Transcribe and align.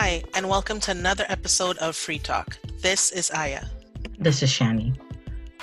Hi, 0.00 0.22
and 0.34 0.48
welcome 0.48 0.78
to 0.82 0.92
another 0.92 1.24
episode 1.28 1.76
of 1.78 1.96
Free 1.96 2.20
Talk. 2.20 2.56
This 2.80 3.10
is 3.10 3.32
Aya. 3.32 3.64
This 4.16 4.44
is 4.44 4.48
Shani. 4.48 4.96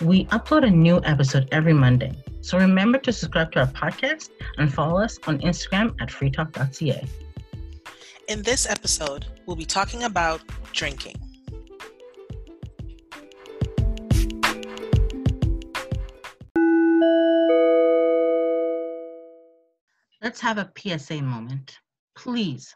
We 0.02 0.26
upload 0.26 0.68
a 0.68 0.70
new 0.70 1.00
episode 1.06 1.48
every 1.54 1.72
Monday, 1.72 2.12
so 2.42 2.58
remember 2.58 2.98
to 2.98 3.14
subscribe 3.14 3.54
to 3.54 3.62
our 3.62 3.68
podcast 3.68 4.32
and 4.58 4.74
follow 4.74 5.02
us 5.02 5.18
on 5.26 5.40
Instagram 5.40 5.96
at 6.02 6.10
freetalk.ca. 6.10 7.08
In 8.28 8.42
this 8.42 8.70
episode, 8.70 9.26
we'll 9.46 9.56
be 9.56 9.64
talking 9.64 10.04
about 10.04 10.42
drinking. 10.74 11.16
Let's 20.22 20.42
have 20.42 20.58
a 20.58 20.70
PSA 20.76 21.22
moment. 21.22 21.80
Please 22.18 22.76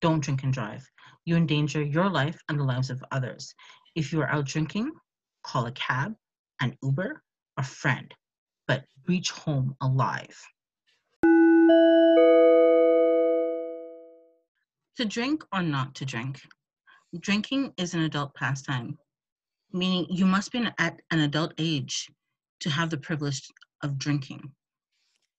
don't 0.00 0.20
drink 0.20 0.42
and 0.42 0.52
drive. 0.52 0.90
You 1.24 1.36
endanger 1.36 1.82
your 1.82 2.08
life 2.08 2.40
and 2.48 2.58
the 2.58 2.64
lives 2.64 2.88
of 2.90 3.04
others. 3.10 3.54
If 3.94 4.12
you 4.12 4.22
are 4.22 4.30
out 4.30 4.46
drinking, 4.46 4.90
call 5.42 5.66
a 5.66 5.72
cab, 5.72 6.14
an 6.60 6.76
Uber, 6.82 7.22
a 7.56 7.62
friend, 7.62 8.12
but 8.66 8.84
reach 9.06 9.30
home 9.30 9.76
alive. 9.82 10.36
To 14.96 15.04
drink 15.06 15.44
or 15.52 15.62
not 15.62 15.94
to 15.96 16.04
drink? 16.04 16.40
Drinking 17.18 17.72
is 17.76 17.94
an 17.94 18.02
adult 18.02 18.34
pastime, 18.34 18.98
meaning 19.72 20.06
you 20.08 20.24
must 20.24 20.52
be 20.52 20.66
at 20.78 21.00
an 21.10 21.20
adult 21.20 21.52
age 21.58 22.08
to 22.60 22.70
have 22.70 22.90
the 22.90 22.98
privilege 22.98 23.46
of 23.82 23.98
drinking. 23.98 24.52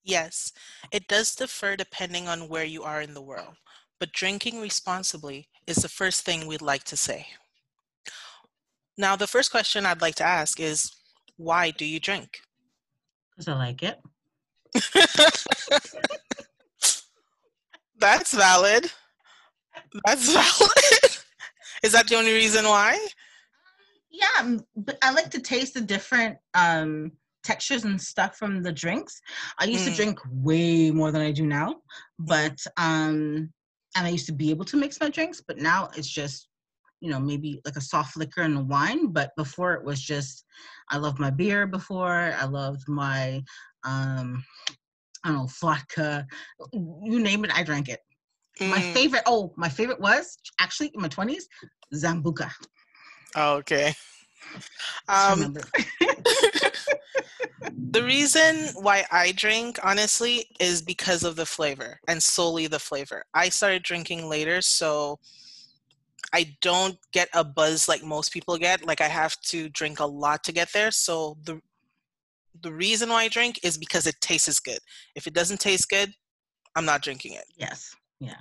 Yes, 0.03 0.51
it 0.91 1.07
does 1.07 1.35
differ 1.35 1.75
depending 1.75 2.27
on 2.27 2.49
where 2.49 2.65
you 2.65 2.83
are 2.83 3.01
in 3.01 3.13
the 3.13 3.21
world, 3.21 3.55
but 4.01 4.11
drinking 4.13 4.59
responsibly 4.59 5.47
is 5.67 5.77
the 5.77 5.87
first 5.87 6.25
thing 6.25 6.47
we'd 6.47 6.59
like 6.59 6.83
to 6.83 6.97
say. 6.97 7.27
Now, 8.97 9.15
the 9.15 9.27
first 9.27 9.51
question 9.51 9.85
I'd 9.85 10.01
like 10.01 10.15
to 10.15 10.25
ask 10.25 10.59
is 10.59 10.91
why 11.37 11.69
do 11.69 11.85
you 11.85 11.99
drink? 11.99 12.39
Because 13.29 13.47
I 13.47 13.53
like 13.53 13.83
it. 13.83 13.99
That's 17.99 18.33
valid. 18.33 18.91
That's 20.03 20.33
valid. 20.33 21.21
is 21.83 21.91
that 21.91 22.07
the 22.07 22.15
only 22.15 22.33
reason 22.33 22.65
why? 22.65 23.07
Yeah, 24.09 24.55
but 24.75 24.97
I 25.03 25.11
like 25.11 25.29
to 25.29 25.39
taste 25.39 25.75
the 25.75 25.81
different 25.81 26.39
um 26.55 27.11
textures 27.43 27.85
and 27.85 28.01
stuff 28.01 28.35
from 28.35 28.63
the 28.63 28.71
drinks. 28.71 29.21
I 29.59 29.65
used 29.65 29.85
mm. 29.85 29.91
to 29.91 29.95
drink 29.95 30.19
way 30.31 30.89
more 30.89 31.11
than 31.11 31.21
I 31.21 31.31
do 31.31 31.45
now, 31.45 31.75
but 32.17 32.57
um 32.77 33.53
and 33.95 34.07
I 34.07 34.09
used 34.09 34.25
to 34.27 34.33
be 34.33 34.49
able 34.49 34.65
to 34.65 34.77
mix 34.77 34.99
my 34.99 35.09
drinks, 35.09 35.41
but 35.45 35.57
now 35.57 35.89
it's 35.95 36.09
just 36.09 36.47
you 37.01 37.09
know 37.09 37.19
maybe 37.19 37.59
like 37.65 37.75
a 37.75 37.81
soft 37.81 38.15
liquor 38.15 38.41
and 38.41 38.57
a 38.57 38.61
wine 38.61 39.07
but 39.07 39.31
before 39.35 39.73
it 39.73 39.83
was 39.83 39.99
just 39.99 40.45
i 40.89 40.97
loved 40.97 41.19
my 41.19 41.29
beer 41.29 41.67
before 41.67 42.33
i 42.39 42.45
loved 42.45 42.87
my 42.87 43.41
um 43.83 44.43
i 45.23 45.29
don't 45.29 45.37
know 45.37 45.49
vodka 45.59 46.25
you 46.73 47.19
name 47.19 47.43
it 47.43 47.51
i 47.53 47.63
drank 47.63 47.89
it. 47.89 47.99
Mm. 48.59 48.69
my 48.69 48.81
favorite 48.81 49.23
oh 49.25 49.51
my 49.57 49.67
favorite 49.67 49.99
was 49.99 50.37
actually 50.59 50.91
in 50.93 51.01
my 51.01 51.09
20s 51.09 51.43
sambuca. 51.93 52.49
Oh, 53.35 53.55
okay 53.55 53.93
um 55.09 55.53
the 57.91 58.03
reason 58.03 58.69
why 58.75 59.05
I 59.11 59.33
drink, 59.33 59.77
honestly, 59.83 60.45
is 60.59 60.81
because 60.81 61.23
of 61.23 61.35
the 61.35 61.45
flavor 61.45 61.99
and 62.07 62.23
solely 62.23 62.67
the 62.67 62.79
flavor. 62.79 63.25
I 63.33 63.49
started 63.49 63.83
drinking 63.83 64.29
later, 64.29 64.61
so 64.61 65.19
I 66.33 66.55
don't 66.61 66.97
get 67.11 67.27
a 67.33 67.43
buzz 67.43 67.89
like 67.89 68.01
most 68.03 68.31
people 68.31 68.57
get. 68.57 68.85
Like 68.85 69.01
I 69.01 69.09
have 69.09 69.35
to 69.41 69.67
drink 69.69 69.99
a 69.99 70.05
lot 70.05 70.43
to 70.45 70.53
get 70.53 70.71
there. 70.73 70.91
So 70.91 71.37
the 71.43 71.59
the 72.61 72.71
reason 72.71 73.09
why 73.09 73.23
I 73.23 73.27
drink 73.27 73.59
is 73.63 73.77
because 73.77 74.07
it 74.07 74.15
tastes 74.21 74.59
good. 74.59 74.79
If 75.15 75.27
it 75.27 75.33
doesn't 75.33 75.59
taste 75.59 75.89
good, 75.89 76.13
I'm 76.75 76.85
not 76.85 77.01
drinking 77.01 77.33
it. 77.33 77.45
Yes. 77.57 77.93
Yeah. 78.19 78.35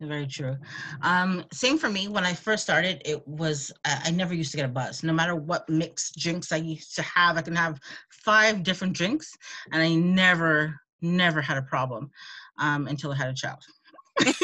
Very 0.00 0.26
true. 0.26 0.56
Um, 1.02 1.44
same 1.52 1.78
for 1.78 1.88
me. 1.88 2.08
When 2.08 2.24
I 2.24 2.34
first 2.34 2.64
started, 2.64 3.00
it 3.04 3.26
was 3.28 3.72
uh, 3.84 4.00
I 4.04 4.10
never 4.10 4.34
used 4.34 4.50
to 4.50 4.56
get 4.56 4.66
a 4.66 4.68
buzz. 4.68 5.02
No 5.02 5.12
matter 5.12 5.36
what 5.36 5.68
mixed 5.68 6.18
drinks 6.18 6.50
I 6.50 6.56
used 6.56 6.96
to 6.96 7.02
have, 7.02 7.36
I 7.36 7.42
can 7.42 7.54
have 7.54 7.78
five 8.10 8.62
different 8.62 8.94
drinks, 8.94 9.32
and 9.72 9.82
I 9.82 9.94
never, 9.94 10.78
never 11.00 11.40
had 11.40 11.58
a 11.58 11.62
problem 11.62 12.10
um, 12.58 12.88
until 12.88 13.12
I 13.12 13.16
had 13.16 13.28
a 13.28 13.34
child. 13.34 13.60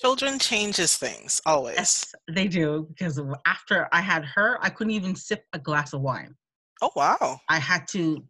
Children 0.00 0.38
changes 0.38 0.96
things 0.96 1.40
always. 1.46 1.76
Yes, 1.76 2.14
they 2.30 2.48
do. 2.48 2.88
Because 2.88 3.20
after 3.46 3.86
I 3.92 4.00
had 4.00 4.24
her, 4.24 4.58
I 4.62 4.70
couldn't 4.70 4.92
even 4.92 5.14
sip 5.14 5.44
a 5.52 5.58
glass 5.58 5.92
of 5.92 6.00
wine. 6.00 6.34
Oh 6.82 6.90
wow! 6.96 7.38
I 7.48 7.58
had 7.58 7.86
to 7.88 8.24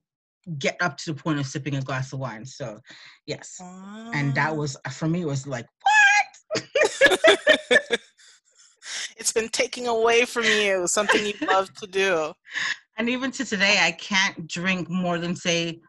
get 0.59 0.77
up 0.81 0.97
to 0.99 1.13
the 1.13 1.23
point 1.23 1.39
of 1.39 1.47
sipping 1.47 1.77
a 1.77 1.81
glass 1.81 2.13
of 2.13 2.19
wine. 2.19 2.45
So, 2.45 2.81
yes, 3.27 3.57
and 3.61 4.35
that 4.35 4.51
ah. 4.51 4.55
was 4.55 4.77
for 4.91 5.07
me. 5.09 5.23
It 5.23 5.27
was 5.27 5.47
like 5.47 5.67
it's 9.17 9.33
been 9.33 9.49
taking 9.49 9.87
away 9.87 10.25
from 10.25 10.45
you 10.45 10.87
something 10.87 11.25
you 11.25 11.35
love 11.47 11.73
to 11.75 11.87
do. 11.87 12.33
And 12.97 13.09
even 13.09 13.31
to 13.33 13.45
today, 13.45 13.79
I 13.81 13.93
can't 13.93 14.47
drink 14.47 14.91
more 14.91 15.19
than 15.19 15.35
say 15.37 15.81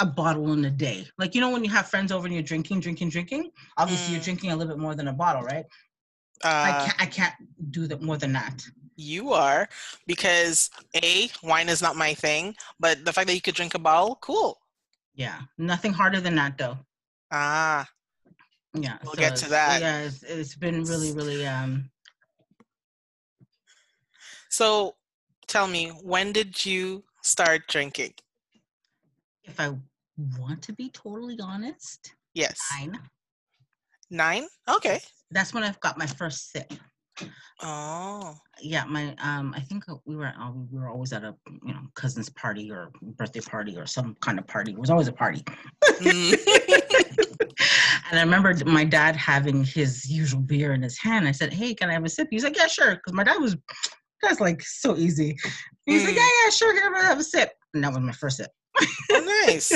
a 0.00 0.06
bottle 0.06 0.52
in 0.52 0.64
a 0.64 0.70
day. 0.70 1.06
Like 1.18 1.34
you 1.34 1.40
know 1.40 1.50
when 1.50 1.64
you 1.64 1.70
have 1.70 1.88
friends 1.88 2.12
over 2.12 2.26
and 2.26 2.34
you're 2.34 2.42
drinking, 2.42 2.80
drinking, 2.80 3.10
drinking. 3.10 3.50
Obviously, 3.76 4.10
mm. 4.10 4.12
you're 4.16 4.24
drinking 4.24 4.50
a 4.52 4.56
little 4.56 4.74
bit 4.74 4.80
more 4.80 4.94
than 4.94 5.08
a 5.08 5.12
bottle, 5.12 5.42
right? 5.42 5.64
Uh, 6.44 6.48
I 6.48 6.72
can't. 6.84 7.02
I 7.02 7.06
can't 7.06 7.34
do 7.70 7.86
that 7.88 8.02
more 8.02 8.16
than 8.16 8.32
that. 8.32 8.64
You 8.96 9.32
are 9.32 9.68
because 10.06 10.70
a 11.02 11.28
wine 11.42 11.68
is 11.68 11.82
not 11.82 11.96
my 11.96 12.14
thing, 12.14 12.54
but 12.80 13.04
the 13.04 13.12
fact 13.12 13.28
that 13.28 13.34
you 13.34 13.40
could 13.40 13.54
drink 13.54 13.74
a 13.74 13.78
bottle, 13.78 14.18
cool. 14.20 14.58
Yeah, 15.14 15.40
nothing 15.56 15.92
harder 15.92 16.20
than 16.20 16.36
that 16.36 16.58
though. 16.58 16.78
Ah, 17.30 17.86
yeah 18.82 18.98
we'll 19.04 19.14
so 19.14 19.20
get 19.20 19.36
to 19.36 19.48
that. 19.48 19.80
yeah 19.80 20.00
it's, 20.00 20.22
it's 20.22 20.54
been 20.54 20.82
really 20.84 21.12
really 21.12 21.46
um 21.46 21.90
so 24.48 24.94
tell 25.46 25.66
me 25.66 25.88
when 26.02 26.32
did 26.32 26.64
you 26.64 27.04
start 27.22 27.62
drinking? 27.68 28.12
If 29.44 29.58
i 29.60 29.74
want 30.38 30.62
to 30.62 30.72
be 30.72 30.90
totally 30.90 31.38
honest 31.42 32.14
yes. 32.34 32.58
nine. 32.76 32.98
Nine? 34.10 34.46
Okay. 34.68 35.00
That's 35.30 35.52
when 35.52 35.62
i've 35.62 35.80
got 35.80 35.98
my 35.98 36.06
first 36.06 36.50
sip 36.52 36.72
Oh. 37.62 38.36
Yeah, 38.60 38.84
my 38.84 39.14
um 39.22 39.54
I 39.56 39.60
think 39.60 39.84
we 40.04 40.16
were 40.16 40.26
uh, 40.26 40.52
we 40.70 40.78
were 40.78 40.88
always 40.88 41.12
at 41.12 41.24
a 41.24 41.34
you 41.64 41.74
know 41.74 41.80
cousin's 41.94 42.28
party 42.30 42.70
or 42.70 42.90
birthday 43.16 43.40
party 43.40 43.76
or 43.76 43.86
some 43.86 44.16
kind 44.20 44.38
of 44.38 44.46
party. 44.46 44.72
It 44.72 44.78
was 44.78 44.90
always 44.90 45.08
a 45.08 45.12
party. 45.12 45.44
Mm. 45.84 46.38
and 48.10 48.18
I 48.18 48.22
remember 48.22 48.54
my 48.64 48.84
dad 48.84 49.16
having 49.16 49.64
his 49.64 50.08
usual 50.10 50.40
beer 50.40 50.72
in 50.72 50.82
his 50.82 50.98
hand. 50.98 51.26
I 51.26 51.32
said, 51.32 51.52
"Hey, 51.52 51.74
can 51.74 51.90
I 51.90 51.94
have 51.94 52.04
a 52.04 52.08
sip?" 52.08 52.28
He's 52.30 52.44
like, 52.44 52.56
"Yeah, 52.56 52.66
sure." 52.66 52.94
Because 52.94 53.12
my 53.12 53.24
dad 53.24 53.38
was 53.40 53.56
that's 54.22 54.40
like 54.40 54.62
so 54.62 54.96
easy. 54.96 55.36
He's 55.86 56.02
mm. 56.02 56.06
like, 56.06 56.16
"Yeah, 56.16 56.28
yeah, 56.44 56.50
sure, 56.50 56.74
can 56.74 56.94
I 56.94 57.02
have 57.04 57.20
a 57.20 57.24
sip?" 57.24 57.52
And 57.74 57.84
that 57.84 57.92
was 57.92 58.00
my 58.00 58.12
first 58.12 58.38
sip. 58.38 58.50
oh, 59.12 59.44
nice. 59.46 59.72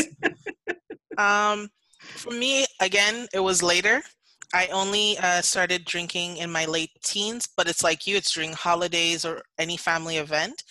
um, 1.18 1.68
for 2.00 2.30
me, 2.30 2.64
again, 2.80 3.26
it 3.32 3.40
was 3.40 3.62
later. 3.62 4.02
I 4.54 4.66
only 4.68 5.16
uh, 5.18 5.40
started 5.40 5.84
drinking 5.84 6.36
in 6.38 6.50
my 6.52 6.66
late 6.66 6.90
teens, 7.02 7.48
but 7.56 7.68
it's 7.68 7.82
like 7.82 8.06
you, 8.06 8.16
it's 8.16 8.32
during 8.34 8.52
holidays 8.52 9.24
or 9.24 9.42
any 9.58 9.76
family 9.76 10.18
event. 10.18 10.62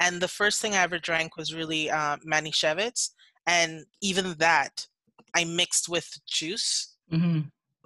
And 0.00 0.20
the 0.20 0.28
first 0.28 0.60
thing 0.60 0.74
I 0.74 0.82
ever 0.82 0.98
drank 0.98 1.36
was 1.36 1.54
really 1.54 1.90
uh, 1.90 2.16
Manischewitz. 2.26 3.10
And 3.46 3.84
even 4.02 4.34
that, 4.38 4.86
I 5.34 5.44
mixed 5.44 5.88
with 5.88 6.08
juice. 6.26 6.96
Mm-hmm. 7.12 7.40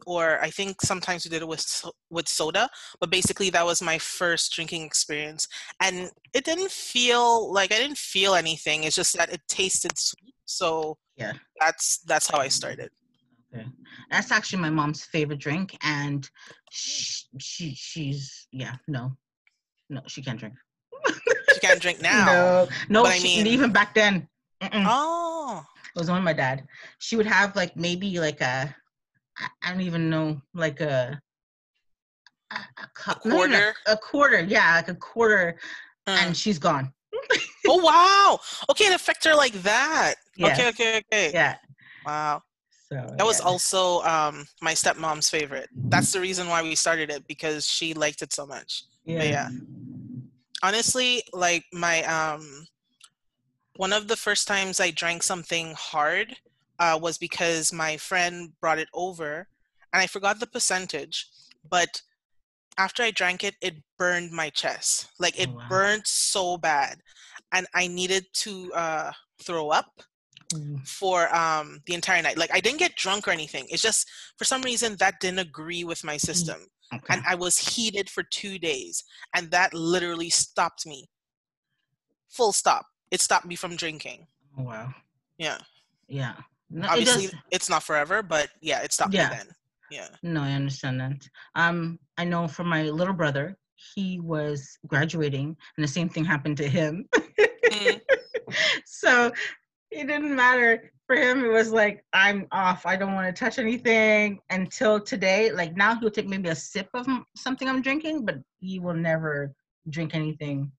Or 0.05 0.41
I 0.43 0.51
think 0.51 0.83
sometimes 0.83 1.25
we 1.25 1.31
did 1.31 1.43
it 1.43 1.49
with 1.49 1.85
with 2.11 2.27
soda, 2.27 2.69
but 2.99 3.09
basically 3.09 3.51
that 3.51 3.65
was 3.65 3.81
my 3.81 3.99
first 3.99 4.53
drinking 4.53 4.83
experience, 4.83 5.47
and 5.81 6.11
it 6.35 6.45
didn't 6.45 6.73
feel 6.73 7.53
like 7.53 7.71
I 7.71 7.79
didn't 7.79 7.99
feel 7.99 8.35
anything. 8.35 8.83
It's 8.83 8.97
just 8.97 9.17
that 9.17 9.33
it 9.33 9.43
tasted 9.47 9.97
sweet, 9.97 10.35
so 10.45 10.99
yeah, 11.17 11.35
that's 11.61 11.99
that's 11.99 12.29
how 12.29 12.41
I 12.41 12.49
started. 12.49 12.91
Okay. 13.55 13.67
That's 14.11 14.31
actually 14.31 14.63
my 14.63 14.71
mom's 14.71 15.05
favorite 15.05 15.39
drink, 15.39 15.77
and 15.83 16.29
she, 16.71 17.27
she 17.39 17.75
she's 17.75 18.47
yeah 18.53 18.77
no, 18.89 19.13
no 19.91 20.01
she 20.07 20.23
can't 20.23 20.39
drink. 20.39 20.55
she 21.53 21.61
can't 21.61 21.81
drink 21.81 22.01
now. 22.03 22.25
No, 22.27 22.69
no. 22.89 23.11
She, 23.11 23.41
I 23.41 23.43
mean, 23.43 23.47
even 23.47 23.73
back 23.73 23.95
then. 23.95 24.29
Mm-mm. 24.63 24.87
Oh, 24.87 25.65
it 25.95 25.99
was 25.99 26.09
only 26.09 26.23
my 26.23 26.33
dad. 26.33 26.67
She 26.99 27.17
would 27.17 27.27
have 27.27 27.55
like 27.57 27.77
maybe 27.77 28.19
like 28.21 28.41
a, 28.41 28.75
I 29.63 29.71
don't 29.71 29.81
even 29.81 30.09
know, 30.09 30.41
like 30.55 30.81
a, 30.81 31.21
a, 32.53 32.57
a 32.83 33.15
quarter, 33.17 33.75
a, 33.87 33.93
a, 33.93 33.97
quarter, 33.97 34.41
yeah, 34.41 34.77
like 34.77 34.89
a 34.89 34.95
quarter, 34.95 35.59
uh. 36.07 36.17
and 36.21 36.37
she's 36.37 36.59
gone. 36.59 36.93
oh 37.69 37.83
wow! 37.83 38.41
Okay, 38.71 38.87
it 38.87 38.95
affected 38.95 39.31
her 39.31 39.35
like 39.35 39.55
that. 39.63 40.15
Yeah. 40.35 40.53
Okay, 40.53 40.69
okay, 40.69 40.97
okay. 40.97 41.31
Yeah. 41.35 41.57
Wow. 42.07 42.43
So 42.93 43.15
That 43.19 43.27
was 43.27 43.41
yeah. 43.41 43.45
also 43.45 44.01
um, 44.03 44.47
my 44.61 44.73
stepmom's 44.75 45.29
favorite. 45.29 45.69
That's 45.91 46.13
the 46.13 46.21
reason 46.21 46.49
why 46.49 46.63
we 46.63 46.75
started 46.75 47.11
it 47.11 47.27
because 47.27 47.67
she 47.67 47.95
liked 47.95 48.23
it 48.23 48.33
so 48.33 48.47
much. 48.47 48.85
But 49.17 49.29
yeah. 49.29 49.51
Honestly, 50.63 51.23
like 51.33 51.65
my 51.73 52.03
um, 52.05 52.67
one 53.77 53.93
of 53.93 54.09
the 54.09 54.17
first 54.17 54.47
times 54.47 54.81
I 54.81 54.91
drank 54.91 55.23
something 55.23 55.75
hard 55.77 56.37
uh, 56.79 56.99
was 57.01 57.19
because 57.19 57.73
my 57.73 57.97
friend 57.97 58.53
brought 58.61 58.79
it 58.79 58.89
over, 58.95 59.49
and 59.93 60.03
I 60.03 60.07
forgot 60.07 60.41
the 60.41 60.47
percentage, 60.47 61.29
but 61.69 62.03
after 62.79 63.03
I 63.03 63.11
drank 63.11 63.45
it, 63.45 63.57
it 63.61 63.77
burned 63.99 64.33
my 64.33 64.51
chest. 64.51 65.09
Like 65.19 65.39
it 65.39 65.51
Oh, 65.51 65.55
wow. 65.57 65.67
burned 65.69 66.07
so 66.07 66.57
bad, 66.59 67.01
and 67.53 67.67
I 67.75 67.87
needed 67.87 68.27
to 68.45 68.73
uh, 68.75 69.13
throw 69.43 69.71
up 69.71 70.03
Mm, 70.53 70.87
for 70.87 71.35
um 71.35 71.81
the 71.87 71.95
entire 71.95 72.23
night. 72.23 72.37
Like 72.39 72.55
I 72.55 72.61
didn't 72.61 72.79
get 72.79 72.97
drunk 72.97 73.27
or 73.29 73.31
anything. 73.31 73.67
It's 73.71 73.83
just 73.83 74.09
for 74.37 74.45
some 74.45 74.63
reason 74.63 74.97
that 74.99 75.21
didn't 75.21 75.39
agree 75.41 75.85
with 75.85 76.05
my 76.05 76.17
system. 76.17 76.67
Okay. 76.95 77.05
And 77.15 77.23
I 77.27 77.35
was 77.35 77.57
heated 77.57 78.11
for 78.11 78.23
2 78.23 78.59
days 78.59 79.03
and 79.35 79.51
that 79.51 79.73
literally 79.73 80.29
stopped 80.31 80.87
me. 80.87 81.09
Full 82.31 82.53
stop. 82.53 82.85
It 83.11 83.21
stopped 83.21 83.47
me 83.47 83.57
from 83.57 83.77
drinking. 83.77 84.27
Oh, 84.59 84.65
wow. 84.65 84.95
Yeah. 85.39 85.59
Yeah. 86.09 86.35
No, 86.71 86.87
it 86.87 86.91
Obviously 86.91 87.27
does- 87.29 87.35
it's 87.51 87.69
not 87.71 87.83
forever, 87.83 88.23
but 88.23 88.49
yeah, 88.61 88.81
it 88.83 88.93
stopped 88.93 89.15
Yeah. 89.15 89.31
me 89.31 89.37
then. 89.37 89.49
Yeah. 89.91 90.09
No, 90.23 90.43
I 90.43 90.53
understand 90.53 91.01
that. 91.01 91.29
Um, 91.55 91.99
I 92.17 92.25
know 92.25 92.49
for 92.49 92.65
my 92.65 92.83
little 92.85 93.13
brother, 93.15 93.59
he 93.95 94.21
was 94.21 94.79
graduating, 94.87 95.57
and 95.77 95.85
the 95.85 95.89
same 95.89 96.09
thing 96.09 96.25
happened 96.25 96.57
to 96.59 96.69
him. 96.69 97.07
Mm, 97.67 98.01
so 98.87 99.31
it 99.93 100.07
didn't 100.07 100.35
matter 100.35 100.91
for 101.07 101.17
him. 101.17 101.45
It 101.45 101.53
was 101.53 101.71
like 101.73 102.05
I'm 102.13 102.47
off. 102.53 102.87
I 102.87 102.97
don't 102.97 103.15
want 103.15 103.35
to 103.35 103.45
touch 103.45 103.59
anything 103.59 104.41
until 104.51 105.01
today. 105.01 105.53
Like 105.53 105.77
now, 105.77 105.99
he'll 105.99 106.11
take 106.11 106.29
maybe 106.29 106.49
a 106.49 106.55
sip 106.55 106.89
of 106.95 107.07
something 107.37 107.69
I'm 107.69 107.83
drinking, 107.83 108.25
but 108.25 108.37
he 108.61 108.79
will 108.81 108.95
never 108.95 109.55
drink 109.91 110.15
anything. 110.15 110.73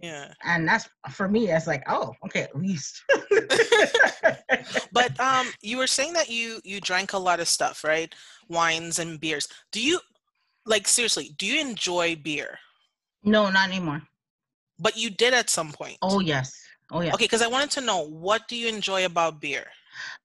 yeah. 0.00 0.32
And 0.44 0.66
that's 0.66 0.88
for 1.10 1.28
me. 1.28 1.46
That's 1.46 1.66
like, 1.66 1.84
oh, 1.88 2.14
okay, 2.24 2.42
at 2.42 2.56
least. 2.56 3.02
But 4.92 5.18
um 5.20 5.46
you 5.62 5.76
were 5.78 5.86
saying 5.86 6.14
that 6.14 6.30
you 6.30 6.60
you 6.64 6.80
drank 6.80 7.12
a 7.12 7.18
lot 7.18 7.40
of 7.40 7.48
stuff, 7.48 7.84
right? 7.84 8.12
Wines 8.48 8.98
and 8.98 9.20
beers. 9.20 9.48
Do 9.72 9.82
you 9.82 10.00
like 10.64 10.88
seriously, 10.88 11.34
do 11.38 11.46
you 11.46 11.60
enjoy 11.60 12.16
beer? 12.16 12.58
no, 13.22 13.50
not 13.50 13.68
anymore. 13.68 14.02
But 14.78 14.96
you 14.96 15.10
did 15.10 15.34
at 15.34 15.50
some 15.50 15.72
point. 15.72 15.98
Oh 16.00 16.20
yes. 16.20 16.65
Oh 16.92 17.00
yeah. 17.00 17.14
Okay, 17.14 17.24
because 17.24 17.42
I 17.42 17.48
wanted 17.48 17.70
to 17.72 17.80
know 17.80 18.06
what 18.06 18.46
do 18.48 18.56
you 18.56 18.68
enjoy 18.68 19.04
about 19.04 19.40
beer? 19.40 19.66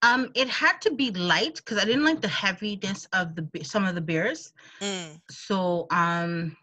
Um, 0.02 0.32
it 0.36 0.50
had 0.50 0.82
to 0.82 0.92
be 0.92 1.12
light 1.12 1.56
because 1.56 1.78
I 1.80 1.86
didn't 1.86 2.04
like 2.04 2.22
the 2.22 2.28
heaviness 2.28 3.08
of 3.14 3.36
the 3.36 3.64
some 3.64 3.86
of 3.86 3.96
the 3.96 4.02
beers. 4.02 4.54
Mm, 4.82 5.20
So, 5.30 5.88
um, 5.92 6.56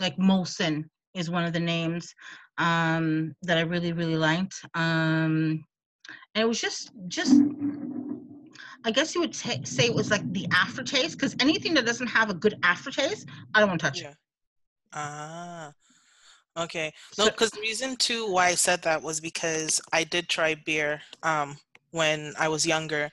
like 0.00 0.16
Molson 0.16 0.84
is 1.14 1.28
one 1.28 1.44
of 1.44 1.52
the 1.52 1.60
names 1.60 2.14
um, 2.58 3.34
that 3.42 3.58
I 3.58 3.62
really 3.62 3.92
really 3.92 4.16
liked. 4.16 4.64
Um, 4.74 5.64
and 6.34 6.42
it 6.42 6.48
was 6.48 6.60
just 6.60 6.90
just 7.08 7.34
I 8.84 8.90
guess 8.90 9.14
you 9.14 9.20
would 9.20 9.32
ta 9.32 9.52
say 9.64 9.86
it 9.86 9.94
was 9.94 10.10
like 10.10 10.26
the 10.32 10.46
aftertaste 10.52 11.18
because 11.18 11.36
anything 11.40 11.74
that 11.74 11.86
doesn't 11.86 12.08
have 12.08 12.30
a 12.30 12.34
good 12.34 12.56
aftertaste, 12.62 13.28
I 13.54 13.60
don't 13.60 13.68
want 13.68 13.80
to 13.80 13.86
touch. 13.86 14.00
yeah. 14.02 14.14
Ah. 14.92 15.72
Okay. 16.58 16.92
No, 17.16 17.26
because 17.26 17.50
the 17.50 17.60
reason 17.60 17.96
too 17.96 18.30
why 18.30 18.48
I 18.48 18.54
said 18.54 18.82
that 18.82 19.02
was 19.02 19.20
because 19.20 19.80
I 19.92 20.04
did 20.04 20.28
try 20.28 20.54
beer 20.54 21.00
um 21.22 21.56
when 21.92 22.34
I 22.38 22.48
was 22.48 22.66
younger 22.66 23.10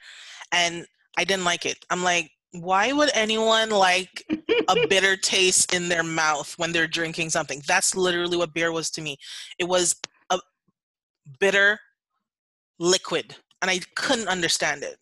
and 0.52 0.86
I 1.18 1.24
didn't 1.24 1.46
like 1.46 1.66
it. 1.66 1.78
I'm 1.90 2.04
like, 2.04 2.32
why 2.52 2.92
would 2.92 3.10
anyone 3.14 3.70
like 3.70 4.26
a 4.68 4.76
bitter 4.90 5.16
taste 5.16 5.74
in 5.74 5.90
their 5.90 6.04
mouth 6.04 6.54
when 6.58 6.72
they're 6.72 6.88
drinking 6.88 7.30
something? 7.30 7.62
That's 7.68 7.96
literally 7.96 8.38
what 8.38 8.54
beer 8.54 8.72
was 8.72 8.90
to 8.92 9.02
me. 9.02 9.18
It 9.58 9.66
was 9.66 9.96
a 10.30 10.40
bitter 11.40 11.80
liquid 12.80 13.36
and 13.62 13.70
I 13.70 13.80
couldn't 13.96 14.28
understand 14.28 14.84
it. 14.84 14.98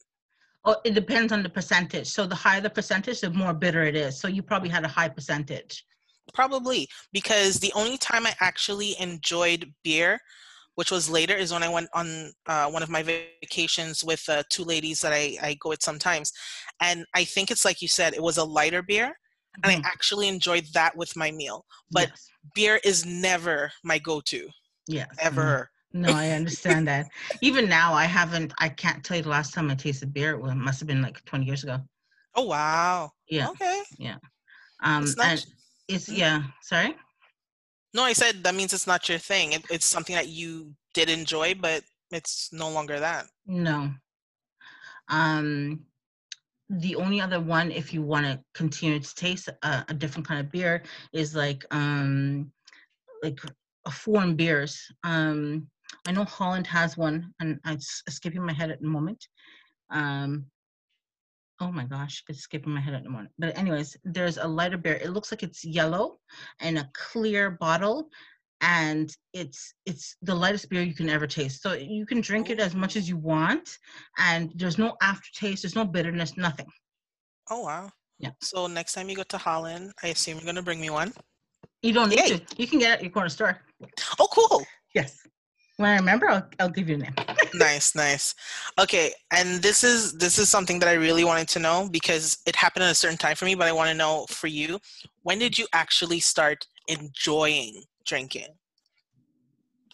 Oh, 0.66 0.76
it 0.84 0.94
depends 0.94 1.32
on 1.32 1.44
the 1.44 1.50
percentage. 1.50 2.08
So 2.08 2.26
the 2.26 2.36
higher 2.36 2.60
the 2.60 2.70
percentage, 2.70 3.22
the 3.22 3.30
more 3.30 3.54
bitter 3.54 3.84
it 3.84 3.96
is. 3.96 4.20
So 4.20 4.28
you 4.28 4.42
probably 4.42 4.70
had 4.70 4.84
a 4.84 4.88
high 4.88 5.08
percentage. 5.10 5.86
Probably 6.34 6.88
because 7.14 7.60
the 7.60 7.74
only 7.74 7.98
time 7.98 8.26
I 8.26 8.36
actually 8.40 8.96
enjoyed 9.00 9.74
beer, 9.84 10.20
which 10.76 10.92
was 10.92 11.10
later, 11.10 11.36
is 11.36 11.52
when 11.54 11.64
I 11.64 11.70
went 11.70 11.90
on 11.94 12.32
uh, 12.48 12.70
one 12.70 12.84
of 12.84 12.90
my 12.90 13.04
vacations 13.04 14.04
with 14.04 14.28
uh, 14.30 14.44
two 14.50 14.64
ladies 14.64 15.02
that 15.02 15.14
I, 15.14 15.38
I 15.42 15.56
go 15.60 15.70
with 15.70 15.82
sometimes. 15.84 16.32
And 16.82 17.06
I 17.16 17.24
think 17.24 17.52
it's 17.52 17.66
like 17.66 17.82
you 17.82 17.88
said, 17.88 18.14
it 18.14 18.22
was 18.22 18.38
a 18.38 18.44
lighter 18.44 18.82
beer. 18.84 19.18
And 19.64 19.72
I 19.72 19.78
Mhm. 19.78 19.84
actually 19.84 20.28
enjoyed 20.28 20.66
that 20.74 20.96
with 20.96 21.16
my 21.16 21.32
meal. 21.32 21.66
But 21.92 22.10
yes. 22.10 22.30
beer 22.54 22.80
is 22.84 23.06
never 23.06 23.72
my 23.84 23.98
go 23.98 24.22
to, 24.22 24.50
yes. 24.88 25.08
mhm. 25.32 25.58
ever. 25.60 25.70
No, 25.94 26.12
I 26.12 26.30
understand 26.32 26.88
that. 26.88 27.08
Even 27.42 27.68
now, 27.70 27.94
I 27.94 28.06
haven't. 28.06 28.54
I 28.60 28.70
can't 28.70 29.04
tell 29.04 29.18
you 29.18 29.24
the 29.24 29.30
last 29.30 29.54
time 29.54 29.72
I 29.72 29.76
tasted 29.76 30.14
beer. 30.14 30.38
Well, 30.38 30.52
it 30.52 30.56
must 30.56 30.80
have 30.80 30.88
been 30.88 31.02
like 31.02 31.24
20 31.26 31.46
years 31.46 31.64
ago. 31.64 31.80
Oh, 32.36 32.44
wow. 32.44 33.12
Yeah. 33.30 33.50
Okay. 33.50 33.84
Yeah. 33.98 34.18
Um, 34.84 35.16
and 35.22 35.46
it's 35.88 36.10
yeah. 36.10 36.44
Sorry. 36.62 36.96
no, 37.94 38.04
I 38.04 38.14
said 38.14 38.44
that 38.44 38.56
means 38.56 38.74
it's 38.74 38.88
not 38.88 39.08
your 39.10 39.18
thing. 39.18 39.54
It, 39.54 39.66
it's 39.70 39.86
something 39.86 40.16
that 40.16 40.28
you 40.28 40.74
did 40.94 41.10
enjoy, 41.10 41.56
but 41.56 41.84
it's 42.12 42.50
no 42.52 42.70
longer 42.70 43.00
that. 43.00 43.26
No. 43.46 43.92
Um, 45.10 45.86
the 46.70 46.96
only 46.96 47.22
other 47.22 47.40
one, 47.40 47.72
if 47.72 47.94
you 47.94 48.02
want 48.02 48.26
to 48.26 48.42
continue 48.54 49.00
to 49.00 49.16
taste 49.16 49.48
a, 49.48 49.86
a 49.88 49.94
different 49.94 50.28
kind 50.28 50.42
of 50.42 50.52
beer, 50.52 50.84
is 51.14 51.36
like 51.36 51.64
um, 51.72 52.52
like 53.24 53.40
a 53.86 53.92
foreign 53.92 54.36
beers. 54.36 54.80
Um, 55.04 55.68
I 56.06 56.12
know 56.12 56.26
Holland 56.26 56.68
has 56.68 56.98
one, 56.98 57.34
and 57.40 57.60
I'm 57.64 57.80
skipping 57.80 58.44
my 58.44 58.54
head 58.54 58.72
at 58.72 58.82
the 58.82 58.88
moment. 58.88 59.26
Um, 59.90 60.46
oh 61.60 61.72
my 61.72 61.86
gosh, 61.86 62.24
it's 62.30 62.40
skipping 62.42 62.74
my 62.74 62.82
head 62.82 62.94
at 62.94 63.04
the 63.04 63.10
moment. 63.10 63.32
But 63.38 63.58
anyways, 63.58 63.98
there's 64.04 64.38
a 64.38 64.48
lighter 64.48 64.78
beer. 64.78 65.00
It 65.02 65.12
looks 65.12 65.32
like 65.32 65.44
it's 65.44 65.66
yellow 65.66 66.20
and 66.60 66.78
a 66.78 66.90
clear 66.94 67.52
bottle, 67.52 68.10
and 68.62 69.16
it's 69.34 69.74
it's 69.86 70.16
the 70.22 70.36
lightest 70.36 70.70
beer 70.70 70.82
you 70.82 70.96
can 70.96 71.10
ever 71.10 71.28
taste. 71.28 71.62
So 71.62 71.74
you 71.74 72.06
can 72.06 72.22
drink 72.22 72.50
it 72.50 72.60
as 72.60 72.76
much 72.76 72.96
oh. 72.96 73.00
as 73.00 73.10
you 73.10 73.18
want, 73.18 73.78
and 74.18 74.52
there's 74.56 74.78
no 74.78 74.96
aftertaste, 75.02 75.64
there's 75.64 75.76
no 75.76 75.86
bitterness, 75.86 76.38
nothing. 76.38 76.68
Oh, 77.50 77.62
wow. 77.62 77.90
Yeah. 78.20 78.32
So 78.42 78.68
next 78.68 78.94
time 78.94 79.10
you 79.10 79.16
go 79.16 79.24
to 79.24 79.38
Holland, 79.38 79.94
I 80.04 80.08
assume 80.08 80.36
you're 80.36 80.44
going 80.44 80.56
to 80.56 80.62
bring 80.62 80.82
me 80.82 80.90
one. 80.90 81.14
You 81.82 81.94
don't 81.94 82.10
need 82.10 82.20
Yay. 82.20 82.38
to. 82.38 82.42
You 82.58 82.68
can 82.68 82.80
get 82.80 82.92
it 82.92 82.94
at 82.96 83.02
your 83.04 83.12
corner 83.12 83.30
store. 83.30 83.62
Oh, 84.20 84.28
cool. 84.32 84.66
Yes. 84.96 85.20
When 85.78 85.90
I 85.90 85.96
remember, 85.98 86.28
I'll, 86.30 86.50
I'll 86.60 86.70
give 86.70 86.90
you 86.90 86.96
a 86.96 86.98
name. 87.00 87.14
Nice 87.54 87.96
nice 87.96 88.36
okay 88.80 89.12
and 89.32 89.62
this 89.62 89.84
is 89.84 90.14
this 90.14 90.38
is 90.38 90.50
something 90.50 90.80
that 90.80 90.90
i 90.90 90.94
really 90.94 91.24
wanted 91.24 91.48
to 91.48 91.60
know 91.60 91.88
because 91.92 92.40
it 92.46 92.56
happened 92.56 92.84
at 92.84 92.92
a 92.92 92.96
certain 92.96 93.18
time 93.18 93.36
for 93.36 93.46
me 93.46 93.56
but 93.56 93.68
i 93.68 93.72
want 93.72 93.90
to 93.90 93.96
know 93.96 94.26
for 94.30 94.48
you 94.48 94.80
when 95.24 95.40
did 95.40 95.58
you 95.58 95.68
actually 95.74 96.20
start 96.20 96.68
enjoying 96.88 97.84
drinking 98.06 98.48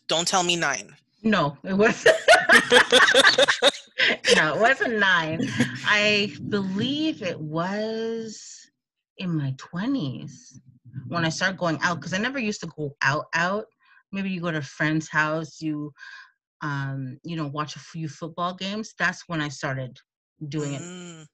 don't 0.08 0.28
tell 0.28 0.44
me 0.44 0.56
nine 0.56 0.96
No, 1.24 1.58
it 1.64 1.74
was. 1.74 2.04
no, 4.36 4.56
it 4.56 4.60
wasn't 4.60 5.00
nine. 5.00 5.40
I 5.86 6.34
believe 6.50 7.24
it 7.24 7.40
was 7.40 8.70
in 9.20 9.36
my 9.36 9.54
twenties 9.58 10.60
when 11.08 11.24
I 11.24 11.30
started 11.30 11.58
going 11.58 11.80
out 11.82 12.00
because 12.00 12.14
I 12.14 12.18
never 12.18 12.40
used 12.40 12.60
to 12.62 12.68
go 12.68 12.96
out. 13.02 13.28
Out. 13.34 13.68
Maybe 14.12 14.32
you 14.32 14.42
go 14.42 14.52
to 14.52 14.58
a 14.58 14.62
friend's 14.62 15.10
house, 15.10 15.62
you, 15.62 15.94
um, 16.64 17.20
you 17.24 17.36
know, 17.36 17.48
watch 17.48 17.76
a 17.76 17.80
few 17.80 18.08
football 18.08 18.56
games. 18.56 18.96
That's 18.98 19.24
when 19.28 19.42
I 19.42 19.50
started 19.50 20.00
doing 20.48 20.74
it. 20.74 20.82
Mm, 20.82 21.26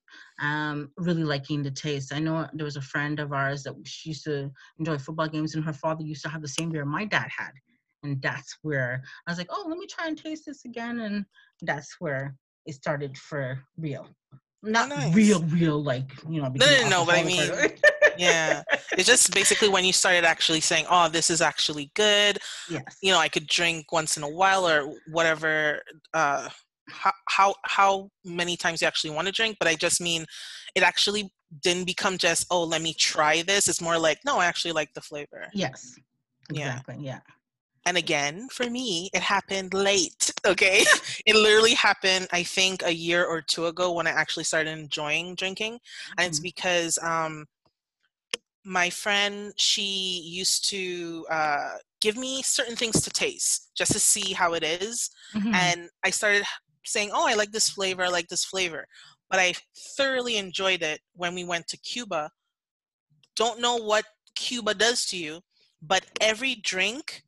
um, 0.42 0.92
really 0.98 1.24
liking 1.24 1.62
the 1.62 1.72
taste. 1.72 2.14
I 2.14 2.20
know 2.20 2.48
there 2.54 2.66
was 2.66 2.76
a 2.76 2.82
friend 2.82 3.20
of 3.20 3.32
ours 3.32 3.64
that 3.64 3.76
she 3.86 4.10
used 4.10 4.24
to 4.26 4.52
enjoy 4.80 4.98
football 4.98 5.28
games, 5.28 5.56
and 5.56 5.64
her 5.64 5.74
father 5.74 6.04
used 6.04 6.24
to 6.24 6.30
have 6.30 6.42
the 6.42 6.48
same 6.48 6.72
beer 6.72 6.84
my 6.84 7.06
dad 7.06 7.30
had, 7.36 7.52
and 8.04 8.22
that's 8.22 8.58
where 8.64 9.04
I 9.28 9.32
was 9.32 9.38
like, 9.38 9.50
oh, 9.52 9.66
let 9.70 9.78
me 9.78 9.86
try 9.86 10.08
and 10.08 10.18
taste 10.18 10.46
this 10.48 10.66
again, 10.66 11.00
and 11.02 11.26
that's 11.62 11.96
where 12.00 12.36
it 12.66 12.74
started 12.74 13.18
for 13.18 13.60
real. 13.78 14.08
Not 14.64 14.90
nice. 14.90 15.16
real, 15.16 15.42
real, 15.44 15.82
like 15.82 16.12
you 16.28 16.42
know. 16.42 16.50
no, 16.50 16.52
becoming 16.54 16.90
no, 16.90 17.06
but 17.06 17.16
I 17.16 17.22
or- 17.22 17.70
yeah 18.20 18.64
it's 18.98 19.08
just 19.08 19.34
basically 19.34 19.70
when 19.70 19.86
you 19.86 19.94
started 19.94 20.26
actually 20.26 20.60
saying 20.60 20.86
oh 20.90 21.08
this 21.10 21.30
is 21.30 21.42
actually 21.42 21.92
good 21.96 22.38
yes. 22.70 22.98
you 23.02 23.12
know 23.12 23.20
i 23.20 23.28
could 23.28 23.48
drink 23.48 23.92
once 23.92 24.18
in 24.18 24.24
a 24.24 24.30
while 24.30 24.68
or 24.68 24.94
whatever 25.12 25.82
uh 26.14 26.48
how 26.92 27.12
how, 27.28 27.56
how 27.66 28.10
many 28.26 28.58
times 28.58 28.82
you 28.82 28.88
actually 28.88 29.12
want 29.12 29.28
to 29.28 29.32
drink 29.32 29.58
but 29.60 29.68
i 29.68 29.76
just 29.76 30.02
mean 30.02 30.26
it 30.76 30.84
actually 30.84 31.32
didn't 31.62 31.86
become 31.86 32.18
just 32.18 32.46
oh 32.52 32.64
let 32.64 32.82
me 32.82 32.94
try 32.94 33.42
this 33.44 33.68
it's 33.68 33.82
more 33.82 33.98
like 33.98 34.20
no 34.26 34.38
i 34.38 34.46
actually 34.46 34.72
like 34.72 34.94
the 34.94 35.02
flavor 35.02 35.48
Yes. 35.54 35.96
Exactly. 36.50 36.98
Yeah. 37.00 37.20
And 37.86 37.98
again, 37.98 38.50
for 38.50 38.70
me, 38.70 39.10
it 39.14 39.22
happened 39.22 39.74
late. 39.74 40.32
Okay. 40.46 40.86
it 41.26 41.36
literally 41.36 41.74
happened, 41.74 42.28
I 42.32 42.44
think, 42.44 42.82
a 42.84 42.94
year 42.94 43.26
or 43.26 43.42
two 43.42 43.66
ago 43.66 43.92
when 43.92 44.08
I 44.08 44.12
actually 44.12 44.46
started 44.46 44.72
enjoying 44.72 45.36
drinking. 45.36 45.74
Mm-hmm. 45.74 46.14
And 46.18 46.28
it's 46.28 46.40
mm-hmm. 46.40 46.44
because 46.44 46.98
um, 47.04 47.46
my 48.66 48.90
friend, 48.90 49.54
she 49.58 50.22
used 50.26 50.70
to 50.70 51.26
uh, 51.32 51.72
give 52.02 52.18
me 52.18 52.42
certain 52.42 52.76
things 52.76 53.02
to 53.02 53.10
taste 53.10 53.72
just 53.76 53.94
to 53.94 54.00
see 54.00 54.34
how 54.34 54.54
it 54.54 54.64
is. 54.64 55.10
Mm-hmm. 55.36 55.54
And 55.54 55.90
I 56.04 56.10
started 56.10 56.44
saying, 56.86 57.12
oh, 57.14 57.28
I 57.28 57.36
like 57.36 57.52
this 57.52 57.70
flavor, 57.70 58.04
I 58.04 58.10
like 58.10 58.28
this 58.28 58.46
flavor. 58.46 58.86
But 59.30 59.40
I 59.40 59.54
thoroughly 59.96 60.38
enjoyed 60.38 60.82
it 60.82 61.00
when 61.14 61.36
we 61.36 61.44
went 61.44 61.68
to 61.68 61.78
Cuba. 61.78 62.32
Don't 63.36 63.62
know 63.62 63.78
what 63.78 64.06
Cuba 64.36 64.74
does 64.74 65.06
to 65.08 65.18
you, 65.18 65.42
but 65.82 66.06
every 66.20 66.56
drink 66.56 67.24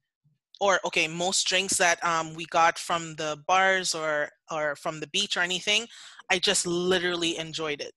or 0.62 0.80
okay 0.86 1.08
most 1.08 1.48
drinks 1.48 1.76
that 1.78 2.02
um, 2.06 2.34
we 2.36 2.46
got 2.46 2.78
from 2.78 3.16
the 3.16 3.38
bars 3.48 3.94
or 3.94 4.30
or 4.52 4.76
from 4.76 5.00
the 5.00 5.08
beach 5.08 5.36
or 5.36 5.42
anything 5.42 5.88
i 6.30 6.38
just 6.38 6.66
literally 6.68 7.38
enjoyed 7.38 7.82
it 7.82 7.94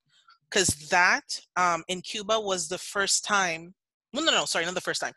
because 0.50 0.68
that 0.90 1.40
um, 1.56 1.82
in 1.88 2.00
cuba 2.00 2.38
was 2.38 2.68
the 2.68 2.78
first 2.78 3.24
time 3.24 3.74
well 4.12 4.24
no 4.24 4.32
no 4.32 4.44
sorry 4.44 4.64
not 4.64 4.74
the 4.74 4.80
first 4.80 5.00
time 5.00 5.12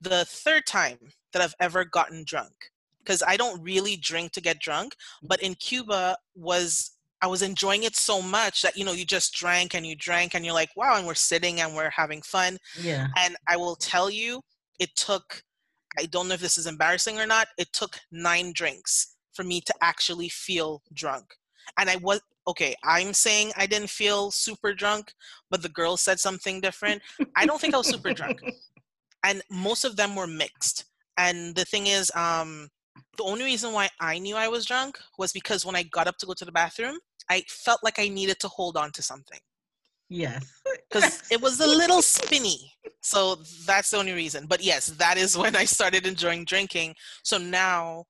the 0.00 0.24
third 0.24 0.66
time 0.66 0.98
that 1.32 1.42
i've 1.42 1.54
ever 1.60 1.84
gotten 1.84 2.24
drunk 2.26 2.52
because 2.98 3.22
i 3.26 3.36
don't 3.36 3.62
really 3.62 3.96
drink 3.96 4.32
to 4.32 4.40
get 4.40 4.58
drunk 4.58 4.94
but 5.22 5.42
in 5.42 5.54
cuba 5.54 6.16
was 6.34 6.92
i 7.22 7.26
was 7.26 7.42
enjoying 7.42 7.82
it 7.82 7.96
so 7.96 8.22
much 8.22 8.62
that 8.62 8.76
you 8.76 8.84
know 8.84 8.92
you 8.92 9.04
just 9.04 9.34
drank 9.34 9.74
and 9.74 9.86
you 9.86 9.94
drank 9.96 10.34
and 10.34 10.44
you're 10.44 10.54
like 10.54 10.70
wow 10.76 10.96
and 10.96 11.06
we're 11.06 11.14
sitting 11.14 11.60
and 11.60 11.74
we're 11.74 11.90
having 11.90 12.22
fun 12.22 12.56
yeah 12.80 13.08
and 13.18 13.36
i 13.48 13.56
will 13.56 13.76
tell 13.76 14.10
you 14.10 14.40
it 14.78 14.94
took 14.96 15.42
I 15.98 16.06
don't 16.06 16.28
know 16.28 16.34
if 16.34 16.40
this 16.40 16.58
is 16.58 16.66
embarrassing 16.66 17.18
or 17.18 17.26
not. 17.26 17.48
It 17.58 17.72
took 17.72 17.98
nine 18.12 18.52
drinks 18.52 19.16
for 19.32 19.44
me 19.44 19.60
to 19.62 19.74
actually 19.80 20.28
feel 20.28 20.82
drunk. 20.92 21.34
And 21.78 21.88
I 21.88 21.96
was 21.96 22.20
okay, 22.50 22.74
I'm 22.84 23.12
saying 23.14 23.52
I 23.56 23.66
didn't 23.66 23.90
feel 23.90 24.30
super 24.30 24.74
drunk, 24.74 25.12
but 25.50 25.62
the 25.62 25.68
girl 25.68 25.96
said 25.96 26.20
something 26.20 26.60
different. 26.60 27.02
I 27.36 27.46
don't 27.46 27.60
think 27.60 27.74
I 27.74 27.78
was 27.78 27.88
super 27.88 28.12
drunk. 28.12 28.40
And 29.24 29.42
most 29.50 29.84
of 29.84 29.96
them 29.96 30.14
were 30.14 30.26
mixed. 30.26 30.84
And 31.16 31.54
the 31.54 31.64
thing 31.64 31.86
is, 31.86 32.10
um, 32.14 32.68
the 33.16 33.24
only 33.24 33.44
reason 33.44 33.72
why 33.72 33.88
I 34.00 34.18
knew 34.18 34.36
I 34.36 34.48
was 34.48 34.64
drunk 34.64 34.98
was 35.18 35.32
because 35.32 35.64
when 35.66 35.76
I 35.76 35.82
got 35.84 36.06
up 36.06 36.16
to 36.18 36.26
go 36.26 36.34
to 36.34 36.44
the 36.44 36.52
bathroom, 36.52 36.98
I 37.28 37.44
felt 37.48 37.80
like 37.84 37.98
I 37.98 38.08
needed 38.08 38.40
to 38.40 38.48
hold 38.48 38.76
on 38.76 38.90
to 38.92 39.02
something. 39.02 39.38
Yes. 40.08 40.44
Because 40.90 41.22
it 41.30 41.40
was 41.40 41.60
a 41.60 41.66
little 41.66 42.02
spinny. 42.02 42.72
So 43.02 43.36
that's 43.64 43.90
the 43.90 43.98
only 43.98 44.12
reason. 44.12 44.46
But 44.46 44.62
yes, 44.62 44.86
that 44.86 45.16
is 45.16 45.36
when 45.42 45.54
I 45.54 45.64
started 45.64 46.06
enjoying 46.06 46.44
drinking. 46.44 46.94
So 47.22 47.38
now 47.38 48.04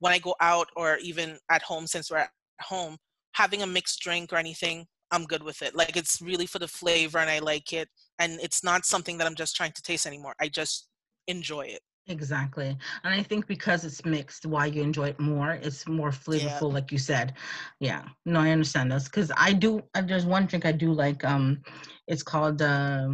when 0.00 0.12
I 0.12 0.18
go 0.18 0.34
out 0.40 0.68
or 0.76 0.98
even 0.98 1.38
at 1.50 1.62
home, 1.62 1.86
since 1.86 2.10
we're 2.10 2.18
at 2.18 2.30
home, 2.60 2.98
having 3.36 3.62
a 3.62 3.66
mixed 3.66 4.00
drink 4.00 4.32
or 4.32 4.36
anything, 4.36 4.86
I'm 5.10 5.24
good 5.24 5.42
with 5.42 5.60
it. 5.60 5.74
Like 5.74 5.96
it's 5.96 6.22
really 6.22 6.46
for 6.46 6.58
the 6.58 6.66
flavor 6.66 7.18
and 7.18 7.30
I 7.30 7.38
like 7.38 7.72
it. 7.72 7.88
And 8.18 8.40
it's 8.40 8.64
not 8.64 8.86
something 8.86 9.18
that 9.18 9.26
I'm 9.26 9.34
just 9.34 9.54
trying 9.54 9.72
to 9.72 9.82
taste 9.82 10.06
anymore. 10.06 10.34
I 10.40 10.48
just 10.48 10.88
enjoy 11.28 11.66
it. 11.66 11.80
Exactly. 12.08 12.68
And 13.04 13.14
I 13.14 13.22
think 13.22 13.46
because 13.46 13.84
it's 13.84 14.04
mixed, 14.04 14.46
why 14.46 14.66
you 14.66 14.82
enjoy 14.82 15.08
it 15.08 15.20
more, 15.20 15.52
it's 15.52 15.86
more 15.86 16.10
flavorful, 16.10 16.68
yeah. 16.68 16.76
like 16.78 16.90
you 16.90 16.98
said. 16.98 17.34
Yeah. 17.78 18.04
No, 18.24 18.40
I 18.40 18.50
understand 18.50 18.90
this. 18.90 19.06
Cause 19.06 19.30
I 19.36 19.52
do 19.52 19.82
uh, 19.94 20.02
there's 20.02 20.24
one 20.24 20.46
drink 20.46 20.64
I 20.64 20.72
do 20.72 20.92
like, 20.92 21.22
um, 21.24 21.60
it's 22.08 22.22
called 22.22 22.62
uh, 22.62 23.08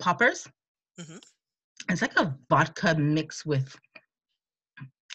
poppers. 0.00 0.48
Mm-hmm. 0.98 1.18
It's 1.90 2.02
like 2.02 2.16
a 2.18 2.34
vodka 2.48 2.94
mix 2.94 3.44
with 3.44 3.76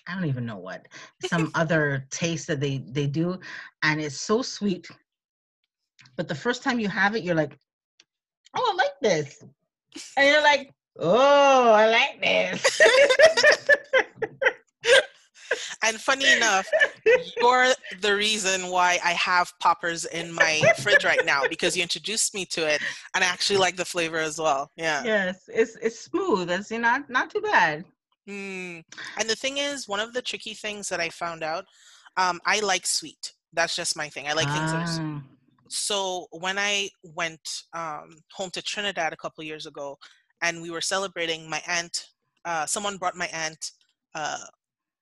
I 0.09 0.15
don't 0.15 0.25
even 0.25 0.45
know 0.45 0.57
what 0.57 0.87
some 1.25 1.51
other 1.55 2.05
taste 2.09 2.47
that 2.47 2.59
they 2.59 2.79
they 2.89 3.07
do, 3.07 3.39
and 3.83 4.01
it's 4.01 4.19
so 4.19 4.41
sweet. 4.41 4.89
But 6.15 6.27
the 6.27 6.35
first 6.35 6.63
time 6.63 6.79
you 6.79 6.89
have 6.89 7.15
it, 7.15 7.23
you're 7.23 7.35
like, 7.35 7.57
"Oh, 8.55 8.73
I 8.73 8.75
like 8.75 8.99
this," 9.01 9.43
and 10.17 10.27
you're 10.27 10.43
like, 10.43 10.73
Oh, 11.01 11.71
I 11.71 11.87
like 11.87 12.21
this. 12.21 12.81
and 15.83 15.99
funny 15.99 16.31
enough, 16.33 16.67
you're 17.39 17.73
the 18.01 18.15
reason 18.15 18.69
why 18.69 18.99
I 19.03 19.11
have 19.13 19.53
poppers 19.59 20.05
in 20.05 20.33
my 20.33 20.63
fridge 20.77 21.05
right 21.05 21.23
now 21.25 21.43
because 21.49 21.77
you 21.77 21.83
introduced 21.83 22.33
me 22.33 22.45
to 22.47 22.67
it, 22.67 22.81
and 23.15 23.23
I 23.23 23.27
actually 23.27 23.57
like 23.57 23.77
the 23.77 23.85
flavor 23.85 24.17
as 24.17 24.39
well. 24.39 24.71
Yeah. 24.75 25.03
Yes, 25.05 25.43
it's 25.47 25.77
it's 25.81 25.99
smooth. 25.99 26.51
It's 26.51 26.71
not 26.71 27.09
not 27.09 27.29
too 27.29 27.41
bad. 27.41 27.85
Mm. 28.27 28.83
And 29.19 29.29
the 29.29 29.35
thing 29.35 29.57
is, 29.57 29.87
one 29.87 29.99
of 29.99 30.13
the 30.13 30.21
tricky 30.21 30.53
things 30.53 30.89
that 30.89 30.99
I 30.99 31.09
found 31.09 31.43
out, 31.43 31.65
um, 32.17 32.39
I 32.45 32.59
like 32.59 32.85
sweet. 32.85 33.33
That's 33.53 33.75
just 33.75 33.97
my 33.97 34.09
thing. 34.09 34.27
I 34.27 34.33
like 34.33 34.47
ah. 34.49 34.57
things 34.57 34.71
that 34.71 34.83
are 34.83 34.87
sweet. 34.87 35.21
Ah. 35.21 35.35
So 35.69 36.27
when 36.31 36.57
I 36.57 36.89
went 37.03 37.47
um, 37.73 38.17
home 38.33 38.49
to 38.53 38.61
Trinidad 38.61 39.13
a 39.13 39.17
couple 39.17 39.43
years 39.43 39.67
ago, 39.67 39.97
and 40.41 40.61
we 40.61 40.71
were 40.71 40.81
celebrating 40.81 41.49
my 41.49 41.61
aunt 41.67 42.05
uh, 42.45 42.65
someone 42.65 42.97
brought 42.97 43.15
my 43.15 43.27
aunt 43.27 43.71
uh, 44.15 44.37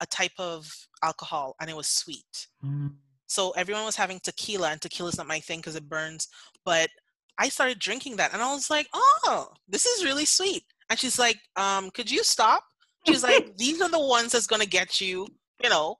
a 0.01 0.05
type 0.07 0.31
of 0.37 0.69
alcohol 1.03 1.55
and 1.61 1.69
it 1.69 1.75
was 1.75 1.87
sweet 1.87 2.47
mm. 2.63 2.91
so 3.27 3.51
everyone 3.51 3.85
was 3.85 3.95
having 3.95 4.19
tequila 4.23 4.71
and 4.71 4.81
tequila 4.81 5.09
is 5.09 5.17
not 5.17 5.27
my 5.27 5.39
thing 5.39 5.59
because 5.59 5.75
it 5.75 5.89
burns 5.89 6.27
but 6.65 6.89
i 7.37 7.49
started 7.49 7.79
drinking 7.79 8.15
that 8.15 8.33
and 8.33 8.41
i 8.41 8.53
was 8.53 8.69
like 8.69 8.87
oh 8.93 9.47
this 9.67 9.85
is 9.85 10.03
really 10.03 10.25
sweet 10.25 10.63
and 10.89 10.99
she's 10.99 11.19
like 11.19 11.37
um, 11.55 11.89
could 11.91 12.09
you 12.09 12.23
stop 12.23 12.63
she's 13.07 13.23
like 13.23 13.55
these 13.57 13.81
are 13.81 13.89
the 13.89 13.99
ones 13.99 14.31
that's 14.31 14.47
going 14.47 14.61
to 14.61 14.67
get 14.67 15.01
you 15.01 15.27
you 15.63 15.69
know 15.69 15.95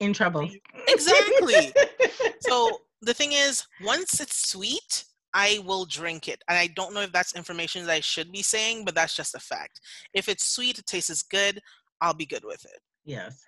in 0.00 0.12
trouble 0.12 0.48
exactly 0.88 1.72
so 2.40 2.78
the 3.02 3.14
thing 3.14 3.32
is 3.32 3.66
once 3.82 4.20
it's 4.20 4.50
sweet 4.50 5.04
I 5.34 5.60
will 5.64 5.84
drink 5.84 6.26
it. 6.26 6.42
And 6.48 6.58
I 6.58 6.68
don't 6.68 6.94
know 6.94 7.02
if 7.02 7.12
that's 7.12 7.36
information 7.36 7.84
that 7.86 7.92
I 7.92 8.00
should 8.00 8.32
be 8.32 8.42
saying, 8.42 8.84
but 8.84 8.94
that's 8.94 9.14
just 9.14 9.34
a 9.34 9.38
fact. 9.38 9.80
If 10.14 10.28
it's 10.28 10.54
sweet, 10.54 10.78
it 10.78 10.86
tastes 10.86 11.22
good, 11.22 11.60
I'll 12.00 12.14
be 12.14 12.26
good 12.26 12.44
with 12.44 12.64
it. 12.64 12.80
Yes. 13.04 13.38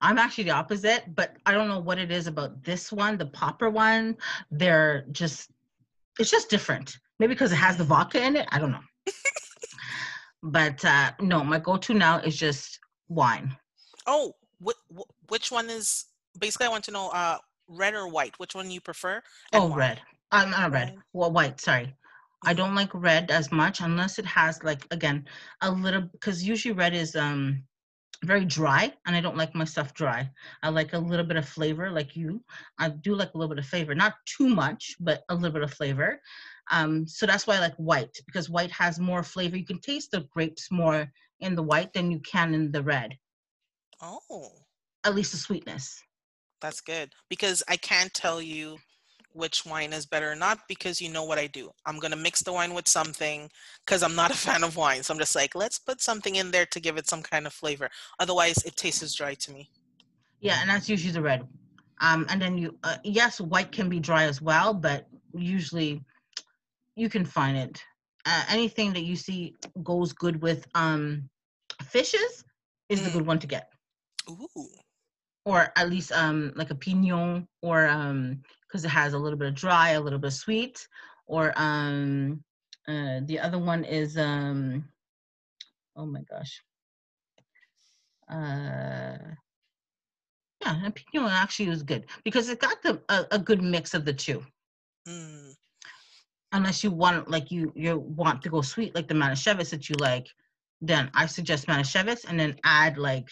I'm 0.00 0.18
actually 0.18 0.44
the 0.44 0.50
opposite, 0.52 1.04
but 1.14 1.36
I 1.46 1.52
don't 1.52 1.68
know 1.68 1.80
what 1.80 1.98
it 1.98 2.10
is 2.10 2.26
about 2.26 2.62
this 2.62 2.92
one, 2.92 3.18
the 3.18 3.26
popper 3.26 3.70
one. 3.70 4.16
They're 4.50 5.06
just, 5.12 5.50
it's 6.18 6.30
just 6.30 6.50
different. 6.50 6.96
Maybe 7.18 7.34
because 7.34 7.52
it 7.52 7.56
has 7.56 7.76
the 7.76 7.84
vodka 7.84 8.22
in 8.22 8.36
it. 8.36 8.46
I 8.52 8.58
don't 8.58 8.70
know. 8.70 8.84
but 10.42 10.84
uh, 10.84 11.12
no, 11.20 11.44
my 11.44 11.58
go 11.58 11.76
to 11.76 11.94
now 11.94 12.18
is 12.18 12.36
just 12.36 12.78
wine. 13.08 13.56
Oh, 14.06 14.34
wh- 14.64 15.00
which 15.28 15.50
one 15.50 15.70
is 15.70 16.06
basically? 16.38 16.66
I 16.66 16.70
want 16.70 16.84
to 16.84 16.90
know 16.90 17.08
uh, 17.10 17.38
red 17.68 17.94
or 17.94 18.08
white. 18.08 18.38
Which 18.38 18.54
one 18.54 18.70
you 18.70 18.80
prefer? 18.80 19.22
oh, 19.52 19.66
why? 19.66 19.76
red. 19.76 20.00
I'm 20.30 20.50
not 20.50 20.72
red. 20.72 20.96
Well, 21.12 21.32
white. 21.32 21.60
Sorry. 21.60 21.94
I 22.44 22.54
don't 22.54 22.74
like 22.74 22.90
red 22.94 23.30
as 23.30 23.50
much 23.50 23.80
unless 23.80 24.18
it 24.18 24.26
has 24.26 24.62
like 24.62 24.86
again 24.92 25.26
a 25.60 25.70
little 25.70 26.02
because 26.02 26.44
usually 26.44 26.72
red 26.72 26.94
is 26.94 27.16
um 27.16 27.64
very 28.24 28.44
dry 28.44 28.92
and 29.06 29.14
I 29.14 29.20
don't 29.20 29.36
like 29.36 29.54
my 29.54 29.64
stuff 29.64 29.94
dry. 29.94 30.30
I 30.62 30.68
like 30.70 30.92
a 30.92 30.98
little 30.98 31.24
bit 31.24 31.36
of 31.36 31.48
flavor 31.48 31.90
like 31.90 32.16
you. 32.16 32.42
I 32.78 32.90
do 32.90 33.14
like 33.14 33.34
a 33.34 33.38
little 33.38 33.54
bit 33.54 33.62
of 33.62 33.68
flavor, 33.68 33.94
not 33.94 34.14
too 34.24 34.48
much, 34.48 34.96
but 35.00 35.22
a 35.28 35.34
little 35.34 35.52
bit 35.52 35.62
of 35.62 35.72
flavor. 35.72 36.20
Um, 36.70 37.06
so 37.06 37.26
that's 37.26 37.46
why 37.46 37.56
I 37.56 37.60
like 37.60 37.76
white 37.76 38.16
because 38.26 38.50
white 38.50 38.70
has 38.72 38.98
more 38.98 39.22
flavor. 39.22 39.56
You 39.56 39.64
can 39.64 39.80
taste 39.80 40.10
the 40.10 40.26
grapes 40.32 40.70
more 40.70 41.10
in 41.40 41.54
the 41.54 41.62
white 41.62 41.92
than 41.92 42.10
you 42.10 42.20
can 42.20 42.54
in 42.54 42.70
the 42.70 42.82
red. 42.82 43.16
Oh. 44.00 44.50
At 45.04 45.14
least 45.14 45.32
the 45.32 45.38
sweetness. 45.38 46.02
That's 46.60 46.80
good 46.80 47.12
because 47.28 47.62
I 47.68 47.76
can't 47.76 48.12
tell 48.12 48.42
you 48.42 48.78
which 49.32 49.64
wine 49.64 49.92
is 49.92 50.06
better 50.06 50.32
or 50.32 50.34
not 50.34 50.58
because 50.68 51.00
you 51.00 51.08
know 51.08 51.24
what 51.24 51.38
I 51.38 51.46
do. 51.46 51.70
I'm 51.86 51.98
going 51.98 52.10
to 52.10 52.16
mix 52.16 52.42
the 52.42 52.52
wine 52.52 52.74
with 52.74 52.88
something 52.88 53.48
because 53.86 54.02
I'm 54.02 54.16
not 54.16 54.32
a 54.32 54.34
fan 54.46 54.64
of 54.64 54.76
wine. 54.76 55.02
So 55.02 55.14
I'm 55.14 55.20
just 55.20 55.36
like, 55.36 55.54
let's 55.54 55.78
put 55.78 56.00
something 56.00 56.36
in 56.36 56.50
there 56.50 56.66
to 56.66 56.80
give 56.80 56.96
it 56.96 57.08
some 57.08 57.22
kind 57.22 57.46
of 57.46 57.52
flavor. 57.52 57.88
Otherwise, 58.18 58.58
it 58.64 58.76
tastes 58.76 59.14
dry 59.14 59.34
to 59.34 59.52
me. 59.52 59.70
Yeah, 60.40 60.58
and 60.60 60.68
that's 60.68 60.88
usually 60.88 61.12
the 61.12 61.22
red. 61.22 61.46
Um, 62.00 62.26
and 62.28 62.40
then 62.40 62.58
you, 62.58 62.76
uh, 62.84 62.96
yes, 63.04 63.40
white 63.40 63.72
can 63.72 63.88
be 63.88 64.00
dry 64.00 64.24
as 64.24 64.40
well, 64.40 64.72
but 64.72 65.08
usually 65.34 66.04
you 66.98 67.08
can 67.08 67.24
find 67.24 67.56
it. 67.56 67.82
Uh, 68.26 68.44
anything 68.50 68.92
that 68.92 69.04
you 69.04 69.16
see 69.16 69.54
goes 69.82 70.12
good 70.12 70.42
with 70.42 70.66
um, 70.74 71.28
fishes 71.84 72.44
is 72.88 73.00
mm. 73.00 73.04
the 73.04 73.10
good 73.10 73.26
one 73.26 73.38
to 73.38 73.46
get. 73.46 73.70
Ooh. 74.28 74.68
Or 75.44 75.72
at 75.76 75.88
least 75.88 76.12
um, 76.12 76.52
like 76.56 76.70
a 76.70 76.74
pignon 76.74 77.46
or 77.62 77.86
um, 77.86 78.42
because 78.66 78.84
it 78.84 78.88
has 78.88 79.14
a 79.14 79.18
little 79.18 79.38
bit 79.38 79.48
of 79.48 79.54
dry, 79.54 79.90
a 79.90 80.00
little 80.00 80.18
bit 80.18 80.28
of 80.28 80.34
sweet, 80.34 80.86
or 81.26 81.54
um, 81.56 82.42
uh, 82.86 83.20
the 83.24 83.38
other 83.38 83.58
one 83.58 83.84
is 83.84 84.18
um, 84.18 84.84
oh 85.96 86.04
my 86.04 86.20
gosh, 86.30 86.62
uh, 88.30 89.16
yeah, 90.60 90.84
and 90.84 90.94
Pignon 90.94 91.30
actually 91.30 91.68
was 91.68 91.82
good 91.82 92.04
because 92.24 92.50
it 92.50 92.60
got 92.60 92.82
the 92.82 93.00
a, 93.08 93.26
a 93.32 93.38
good 93.38 93.62
mix 93.62 93.94
of 93.94 94.04
the 94.04 94.12
two. 94.12 94.44
Mm. 95.06 95.47
Unless 96.52 96.82
you 96.82 96.90
want 96.90 97.30
like 97.30 97.50
you 97.50 97.72
you 97.76 97.98
want 97.98 98.40
to 98.42 98.48
go 98.48 98.62
sweet 98.62 98.94
like 98.94 99.06
the 99.08 99.14
Manischewitz 99.14 99.70
that 99.70 99.88
you 99.90 99.96
like, 100.00 100.26
then 100.80 101.10
I 101.14 101.26
suggest 101.26 101.66
Manischewitz 101.66 102.24
and 102.28 102.40
then 102.40 102.56
add 102.64 102.96
like 102.96 103.28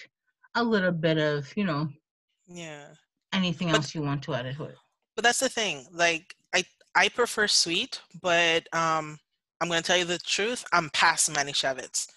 a 0.54 0.62
little 0.62 0.92
bit 0.92 1.16
of, 1.18 1.50
you 1.56 1.64
know, 1.64 1.88
Yeah. 2.46 2.88
anything 3.32 3.68
But- 3.68 3.76
else 3.76 3.94
you 3.94 4.02
want 4.02 4.22
to 4.24 4.34
add 4.34 4.54
to 4.56 4.64
it. 4.64 4.76
But 5.14 5.24
that's 5.24 5.40
the 5.40 5.48
thing. 5.48 5.86
Like 5.90 6.34
I 6.54 6.64
I 6.94 7.08
prefer 7.08 7.48
sweet, 7.48 8.00
but 8.20 8.68
um 8.74 9.18
I'm 9.62 9.68
gonna 9.68 9.80
tell 9.80 9.96
you 9.96 10.04
the 10.04 10.18
truth, 10.18 10.64
I'm 10.72 10.90
past 10.90 11.30
Manischewitz. 11.32 12.08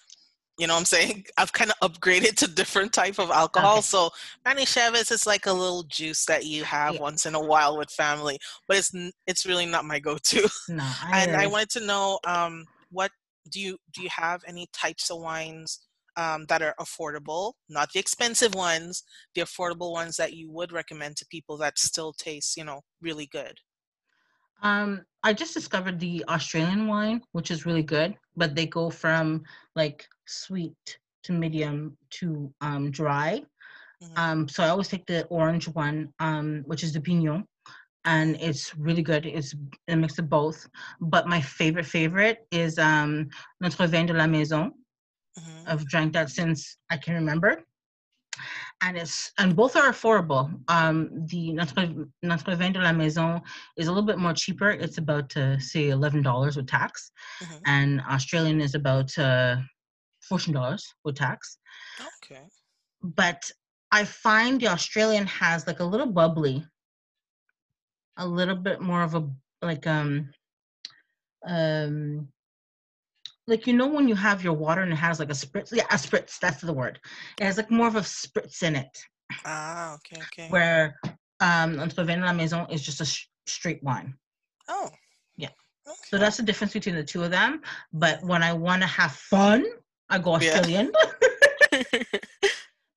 You 0.60 0.66
know 0.66 0.74
what 0.74 0.80
I'm 0.80 0.84
saying? 0.84 1.24
I've 1.38 1.52
kind 1.52 1.70
of 1.70 1.90
upgraded 1.92 2.36
to 2.36 2.46
different 2.46 2.92
type 2.92 3.18
of 3.18 3.30
alcohol. 3.30 3.78
Okay. 3.78 3.82
So 3.82 4.10
Manischewitz 4.46 5.10
is 5.10 5.26
like 5.26 5.46
a 5.46 5.52
little 5.52 5.84
juice 5.84 6.26
that 6.26 6.44
you 6.44 6.64
have 6.64 6.96
Yeah. 6.96 7.00
once 7.00 7.24
in 7.24 7.34
a 7.34 7.40
while 7.40 7.78
with 7.78 7.90
family, 7.90 8.38
but 8.68 8.76
it's 8.76 8.92
it's 9.26 9.46
really 9.46 9.66
not 9.66 9.84
my 9.86 9.98
go-to. 9.98 10.48
No, 10.68 10.84
I 10.84 11.22
and 11.22 11.36
I 11.36 11.46
wanted 11.46 11.70
to 11.70 11.80
know 11.80 12.18
um 12.26 12.66
what 12.90 13.10
do 13.50 13.58
you 13.60 13.78
do 13.94 14.02
you 14.02 14.10
have 14.10 14.42
any 14.46 14.66
types 14.72 15.10
of 15.10 15.18
wines 15.20 15.80
um, 16.16 16.44
that 16.46 16.60
are 16.60 16.74
affordable, 16.78 17.54
not 17.68 17.88
the 17.92 18.00
expensive 18.00 18.54
ones, 18.54 19.02
the 19.34 19.40
affordable 19.40 19.92
ones 19.92 20.16
that 20.16 20.34
you 20.34 20.50
would 20.50 20.72
recommend 20.72 21.16
to 21.16 21.26
people 21.30 21.56
that 21.58 21.78
still 21.78 22.12
taste, 22.12 22.56
you 22.56 22.64
know, 22.64 22.82
really 23.00 23.26
good. 23.26 23.54
Um, 24.62 25.04
I 25.22 25.32
just 25.32 25.54
discovered 25.54 25.98
the 25.98 26.24
Australian 26.28 26.86
wine, 26.86 27.22
which 27.32 27.50
is 27.50 27.64
really 27.66 27.82
good, 27.82 28.14
but 28.36 28.54
they 28.54 28.66
go 28.66 28.90
from 28.90 29.44
like 29.74 30.06
sweet 30.30 30.98
to 31.24 31.32
medium 31.32 31.96
to 32.18 32.52
um, 32.60 32.90
dry. 32.90 33.42
Mhm. 34.02 34.18
Um, 34.18 34.48
so 34.48 34.62
I 34.64 34.68
always 34.68 34.88
take 34.88 35.06
the 35.06 35.26
orange 35.26 35.68
one, 35.68 36.12
um, 36.20 36.62
which 36.66 36.82
is 36.84 36.92
the 36.92 37.00
Pignon, 37.00 37.44
and 38.04 38.36
it's 38.40 38.76
really 38.76 39.02
good. 39.02 39.26
It's 39.26 39.54
a 39.88 39.96
mix 39.96 40.18
of 40.18 40.28
both. 40.28 40.68
But 41.00 41.26
my 41.28 41.40
favorite 41.40 41.86
favorite 41.86 42.38
is 42.50 42.78
um, 42.78 43.28
Notre 43.60 43.86
Vin 43.86 44.06
de 44.06 44.14
la 44.14 44.26
Maison. 44.26 44.72
Mhm. 45.36 45.68
I've 45.68 45.86
drank 45.86 46.12
that 46.14 46.30
since 46.30 46.78
I 46.90 46.96
can 46.96 47.14
remember. 47.14 47.64
And 48.82 48.96
it's 48.96 49.32
and 49.38 49.54
both 49.56 49.76
are 49.76 49.90
affordable. 49.90 50.50
Um, 50.68 51.10
the 51.26 51.52
Notre, 51.52 51.88
Notre 52.22 52.56
Vin 52.56 52.72
de 52.72 52.80
la 52.80 52.92
Maison 52.92 53.40
is 53.76 53.86
a 53.88 53.92
little 53.92 54.06
bit 54.06 54.18
more 54.18 54.32
cheaper. 54.34 54.70
It's 54.70 54.98
about 54.98 55.36
uh, 55.36 55.58
say 55.58 55.88
eleven 55.88 56.22
dollars 56.22 56.56
with 56.56 56.68
tax, 56.68 57.10
Mhm. 57.42 57.60
and 57.66 58.00
Australian 58.10 58.60
is 58.60 58.74
about 58.74 59.16
uh, 59.18 59.56
fourteen 60.30 60.54
dollars 60.54 60.84
with 61.04 61.16
tax. 61.16 61.58
Okay. 62.22 62.44
But 63.02 63.40
I 63.92 64.04
find 64.04 64.60
the 64.60 64.68
Australian 64.68 65.26
has 65.26 65.66
like 65.66 65.80
a 65.80 65.84
little 65.92 66.06
bubbly, 66.18 66.64
a 68.16 68.26
little 68.26 68.56
bit 68.56 68.80
more 68.80 69.02
of 69.02 69.14
a 69.14 69.22
like 69.70 69.86
um 69.86 70.30
um 71.46 72.28
like 73.46 73.66
you 73.66 73.72
know 73.72 73.86
when 73.88 74.06
you 74.08 74.14
have 74.14 74.44
your 74.44 74.52
water 74.52 74.82
and 74.82 74.92
it 74.92 74.96
has 75.08 75.18
like 75.18 75.30
a 75.30 75.40
spritz 75.44 75.70
yeah 75.72 75.84
a 75.90 75.94
spritz 75.96 76.38
that's 76.38 76.60
the 76.60 76.72
word 76.72 76.98
it 77.40 77.44
has 77.44 77.56
like 77.56 77.70
more 77.70 77.88
of 77.88 77.96
a 77.96 78.00
spritz 78.00 78.62
in 78.62 78.76
it 78.76 78.94
Ah, 79.44 79.94
okay, 79.94 80.20
okay. 80.26 80.48
where 80.48 80.94
um 81.40 81.76
de 81.76 82.16
la 82.16 82.32
Maison 82.32 82.66
is 82.70 82.82
just 82.82 83.00
a 83.00 83.04
sh- 83.04 83.26
straight 83.46 83.82
wine 83.82 84.14
Oh. 84.68 84.88
Yeah. 85.36 85.48
Okay. 85.86 85.96
so 86.10 86.18
that's 86.18 86.36
the 86.36 86.42
difference 86.42 86.74
between 86.74 86.94
the 86.94 87.04
two 87.12 87.22
of 87.24 87.30
them 87.30 87.60
but 87.92 88.22
when 88.22 88.42
I 88.42 88.52
want 88.52 88.82
to 88.82 88.88
have 88.88 89.12
fun 89.12 89.64
I 90.10 90.18
go 90.18 90.36
Yeah. 90.38 90.86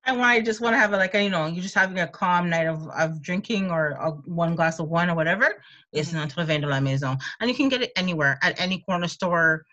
And 0.05 0.17
when 0.17 0.25
I 0.27 0.41
just 0.41 0.59
want 0.59 0.73
to 0.73 0.77
have 0.77 0.91
a, 0.91 0.97
like 0.97 1.13
you 1.13 1.29
know 1.29 1.45
you're 1.47 1.63
just 1.63 1.75
having 1.75 1.99
a 1.99 2.07
calm 2.07 2.49
night 2.49 2.67
of, 2.67 2.89
of 2.89 3.21
drinking 3.21 3.71
or 3.71 3.91
a, 3.91 4.11
one 4.25 4.53
glass 4.53 4.79
of 4.79 4.89
wine 4.89 5.09
or 5.09 5.15
whatever 5.15 5.63
it's 5.93 6.09
Mhm. 6.11 6.15
Notre 6.15 6.43
Vin 6.43 6.59
de 6.61 6.67
la 6.67 6.81
Maison 6.81 7.17
and 7.39 7.49
you 7.49 7.55
can 7.55 7.69
get 7.69 7.81
it 7.81 7.91
anywhere 7.95 8.37
at 8.41 8.59
any 8.59 8.79
corner 8.81 9.07
store 9.07 9.63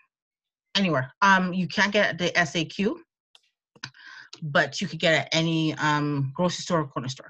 anywhere 0.77 1.11
um 1.21 1.53
you 1.53 1.67
can't 1.67 1.91
get 1.91 2.11
at 2.11 2.17
the 2.17 2.31
SAQ 2.31 2.95
but 4.41 4.79
you 4.79 4.87
could 4.87 4.99
get 4.99 5.13
it 5.13 5.17
at 5.25 5.29
any 5.33 5.73
um 5.75 6.31
grocery 6.33 6.61
store 6.63 6.81
or 6.81 6.87
corner 6.87 7.09
store 7.09 7.29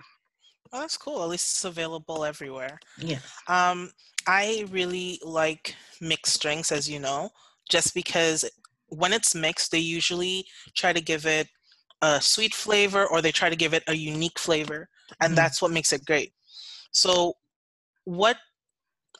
Oh, 0.74 0.80
that's 0.80 0.96
cool. 0.96 1.22
At 1.22 1.28
least 1.28 1.52
it's 1.56 1.66
available 1.66 2.24
everywhere. 2.24 2.80
yes 2.98 3.22
Um, 3.50 3.92
I 4.28 4.66
really 4.70 5.20
like 5.22 5.76
mixed 6.00 6.42
drinks, 6.42 6.72
as 6.72 6.88
you 6.90 6.98
know, 7.00 7.32
just 7.70 7.94
because 7.94 8.46
when 8.92 9.14
it's 9.14 9.34
mixed, 9.34 9.72
they 9.72 9.80
usually 9.80 10.46
try 10.76 10.94
to 10.94 11.02
give 11.02 11.26
it 11.26 11.48
a 12.02 12.22
sweet 12.22 12.54
flavor 12.54 13.06
or 13.08 13.22
they 13.22 13.32
try 13.32 13.50
to 13.50 13.56
give 13.56 13.74
it 13.74 13.84
a 13.88 13.96
unique 13.96 14.38
flavor, 14.40 14.90
and 15.22 15.34
Mhm. 15.34 15.36
that's 15.36 15.62
what 15.62 15.72
makes 15.72 15.94
it 15.94 16.06
great. 16.06 16.34
So, 16.92 17.36
what 18.06 18.38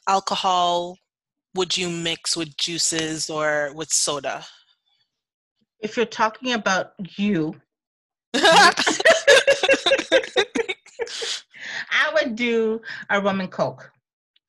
alcohol 0.08 0.98
would 1.54 1.76
you 1.76 1.88
mix 1.90 2.36
with 2.36 2.56
juices 2.56 3.30
or 3.30 3.72
with 3.74 3.92
soda? 3.92 4.46
if 5.80 5.96
you're 5.96 6.06
talking 6.06 6.52
about 6.52 6.92
you 7.18 7.60
I 8.34 8.72
would 12.14 12.36
do 12.36 12.80
a 13.10 13.20
rum 13.20 13.40
and 13.40 13.50
coke 13.50 13.90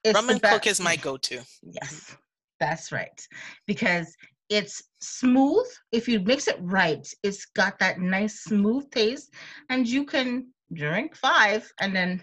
it's 0.03 0.15
Rum 0.15 0.29
and 0.29 0.41
Coke 0.41 0.67
is 0.67 0.79
my 0.79 0.95
go-to. 1.07 1.41
Yes, 1.63 2.17
that's 2.59 2.91
right. 2.91 3.25
Because 3.65 4.15
it's 4.53 4.83
smooth. 5.01 5.65
If 5.91 6.07
you 6.07 6.19
mix 6.19 6.47
it 6.47 6.57
right, 6.61 7.05
it's 7.23 7.45
got 7.45 7.79
that 7.79 7.99
nice 7.99 8.43
smooth 8.43 8.89
taste, 8.91 9.33
and 9.69 9.87
you 9.87 10.05
can 10.05 10.47
drink 10.73 11.15
five 11.15 11.69
and 11.81 11.95
then 11.95 12.21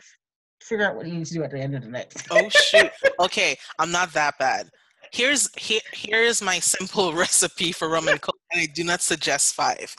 figure 0.63 0.87
out 0.89 0.95
what 0.97 1.07
you 1.07 1.15
need 1.15 1.27
to 1.27 1.35
do 1.35 1.43
at 1.43 1.51
the 1.51 1.59
end 1.59 1.75
of 1.75 1.83
the 1.83 1.89
night. 1.89 2.15
Oh 2.31 2.49
shoot. 2.49 2.91
Okay, 3.21 3.57
I'm 3.81 3.91
not 3.91 4.13
that 4.13 4.39
bad. 4.39 4.69
Here's 5.13 5.49
here 5.57 5.81
here's 5.93 6.41
my 6.41 6.59
simple 6.61 7.13
recipe 7.25 7.73
for 7.73 7.89
rum 7.89 8.07
and 8.09 8.21
coke, 8.21 8.39
and 8.53 8.61
I 8.63 8.67
do 8.67 8.85
not 8.85 9.01
suggest 9.03 9.55
five. 9.55 9.95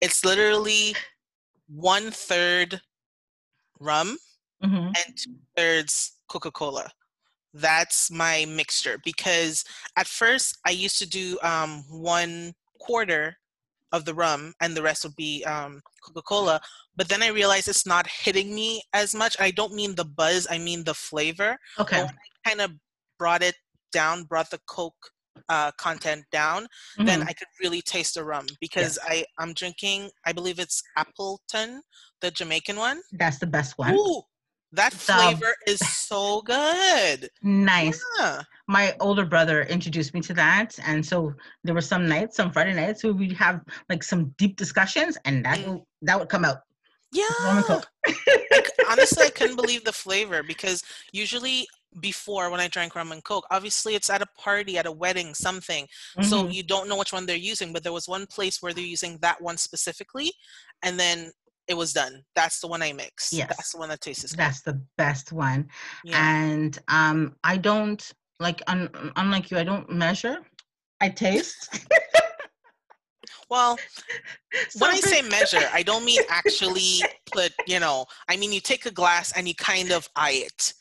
It's 0.00 0.24
literally 0.24 0.94
one 1.68 2.10
third 2.10 2.80
rum 3.78 4.16
Mhm. 4.64 4.86
and 4.86 5.16
two 5.18 5.34
thirds 5.56 6.12
Coca-Cola. 6.28 6.90
That's 7.54 8.10
my 8.10 8.44
mixture 8.48 8.98
because 9.04 9.64
at 9.96 10.06
first 10.08 10.58
I 10.66 10.70
used 10.70 10.98
to 10.98 11.08
do 11.08 11.38
um, 11.42 11.84
one 11.88 12.52
quarter 12.80 13.36
of 13.92 14.04
the 14.04 14.12
rum 14.14 14.52
and 14.60 14.76
the 14.76 14.82
rest 14.82 15.04
would 15.04 15.14
be 15.14 15.44
um, 15.44 15.80
Coca-Cola. 16.04 16.60
But 16.96 17.08
then 17.08 17.22
I 17.22 17.28
realized 17.28 17.68
it's 17.68 17.86
not 17.86 18.08
hitting 18.08 18.52
me 18.54 18.82
as 18.92 19.14
much. 19.14 19.36
I 19.40 19.52
don't 19.52 19.72
mean 19.72 19.94
the 19.94 20.04
buzz, 20.04 20.48
I 20.50 20.58
mean 20.58 20.82
the 20.82 20.94
flavor 20.94 21.56
Okay. 21.78 21.98
when 22.02 22.08
I 22.08 22.48
kind 22.48 22.60
of 22.60 22.72
brought 23.20 23.42
it 23.42 23.54
down, 23.92 24.24
brought 24.24 24.50
the 24.50 24.60
Coke 24.66 24.96
uh, 25.48 25.70
content 25.78 26.24
down, 26.32 26.66
then 26.98 27.20
Mhm. 27.20 27.28
I 27.28 27.32
could 27.34 27.48
really 27.62 27.82
taste 27.82 28.14
the 28.14 28.24
rum 28.24 28.46
because 28.60 28.98
I 29.04 29.24
I'm 29.38 29.52
drinking. 29.52 30.10
I 30.24 30.32
believe 30.32 30.58
it's 30.58 30.82
Appleton, 30.96 31.82
the 32.20 32.30
Jamaican 32.30 32.76
one. 32.76 33.02
That's 33.12 33.38
the 33.38 33.46
best 33.46 33.76
one. 33.76 33.94
Ooh, 33.94 34.22
that 34.74 34.92
flavor 34.92 35.54
is 35.66 35.78
so 35.80 36.42
good. 36.42 37.28
Nice. 37.42 38.02
Yeah. 38.18 38.42
My 38.66 38.96
older 39.00 39.24
brother 39.26 39.62
introduced 39.62 40.14
me 40.14 40.20
to 40.22 40.34
that, 40.34 40.78
and 40.84 41.04
so 41.04 41.34
there 41.64 41.74
were 41.74 41.80
some 41.80 42.08
nights, 42.08 42.36
some 42.36 42.50
Friday 42.52 42.74
nights, 42.74 43.04
where 43.04 43.12
we'd 43.12 43.32
have 43.34 43.60
like 43.88 44.02
some 44.02 44.34
deep 44.38 44.56
discussions, 44.56 45.18
and 45.24 45.44
that 45.44 45.58
Mm. 45.58 45.68
would, 45.68 45.82
that 46.02 46.18
would 46.18 46.28
come 46.28 46.44
out. 46.44 46.58
Yeah. 47.12 47.24
Rum 47.44 47.56
and 47.58 47.66
Coke. 47.66 47.88
Honestly, 48.90 49.24
I 49.26 49.30
couldn't 49.30 49.56
believe 49.56 49.84
the 49.84 49.92
flavor 49.92 50.42
because 50.42 50.82
usually 51.12 51.66
before 52.00 52.50
when 52.50 52.58
I 52.58 52.66
drank 52.66 52.96
rum 52.96 53.12
and 53.12 53.22
coke, 53.22 53.46
obviously 53.52 53.94
it's 53.94 54.10
at 54.10 54.20
a 54.20 54.26
party, 54.36 54.76
at 54.78 54.86
a 54.86 54.90
wedding, 54.90 55.32
something. 55.32 55.86
So 56.22 56.42
Mhm. 56.44 56.52
you 56.52 56.64
don't 56.64 56.88
know 56.88 56.96
which 56.96 57.12
one 57.12 57.24
they're 57.24 57.36
using, 57.36 57.72
but 57.72 57.84
there 57.84 57.92
was 57.92 58.08
one 58.08 58.26
place 58.26 58.60
where 58.60 58.72
they're 58.74 58.84
using 58.84 59.18
that 59.18 59.40
one 59.40 59.56
specifically, 59.56 60.32
and 60.82 60.98
then 60.98 61.30
it 61.68 61.74
was 61.74 61.92
done. 61.92 62.22
That's 62.34 62.60
the 62.60 62.66
one 62.66 62.82
I 62.82 62.92
mix. 62.92 63.32
Yes. 63.32 63.48
That's 63.48 63.72
the 63.72 63.78
one 63.78 63.88
that 63.88 64.00
tastes 64.00 64.30
good. 64.30 64.38
that's 64.38 64.60
the 64.62 64.80
best 64.98 65.32
one. 65.32 65.68
Yeah. 66.04 66.18
and 66.20 66.78
um 66.88 67.36
i 67.44 67.56
don't 67.56 68.12
like 68.40 68.60
un, 68.66 68.90
unlike 69.16 69.50
you 69.50 69.58
i 69.58 69.64
don't 69.64 69.88
measure 69.90 70.38
i 71.00 71.08
taste 71.08 71.86
Well, 73.50 73.78
when 74.78 74.90
I 74.90 74.96
say 74.96 75.22
measure, 75.22 75.68
I 75.72 75.82
don't 75.82 76.04
mean 76.04 76.20
actually 76.30 77.00
put, 77.32 77.52
you 77.66 77.78
know, 77.78 78.06
I 78.28 78.36
mean 78.36 78.52
you 78.52 78.60
take 78.60 78.86
a 78.86 78.90
glass 78.90 79.32
and 79.36 79.46
you 79.46 79.54
kind 79.54 79.92
of 79.92 80.08
eye 80.16 80.42
it. 80.46 80.72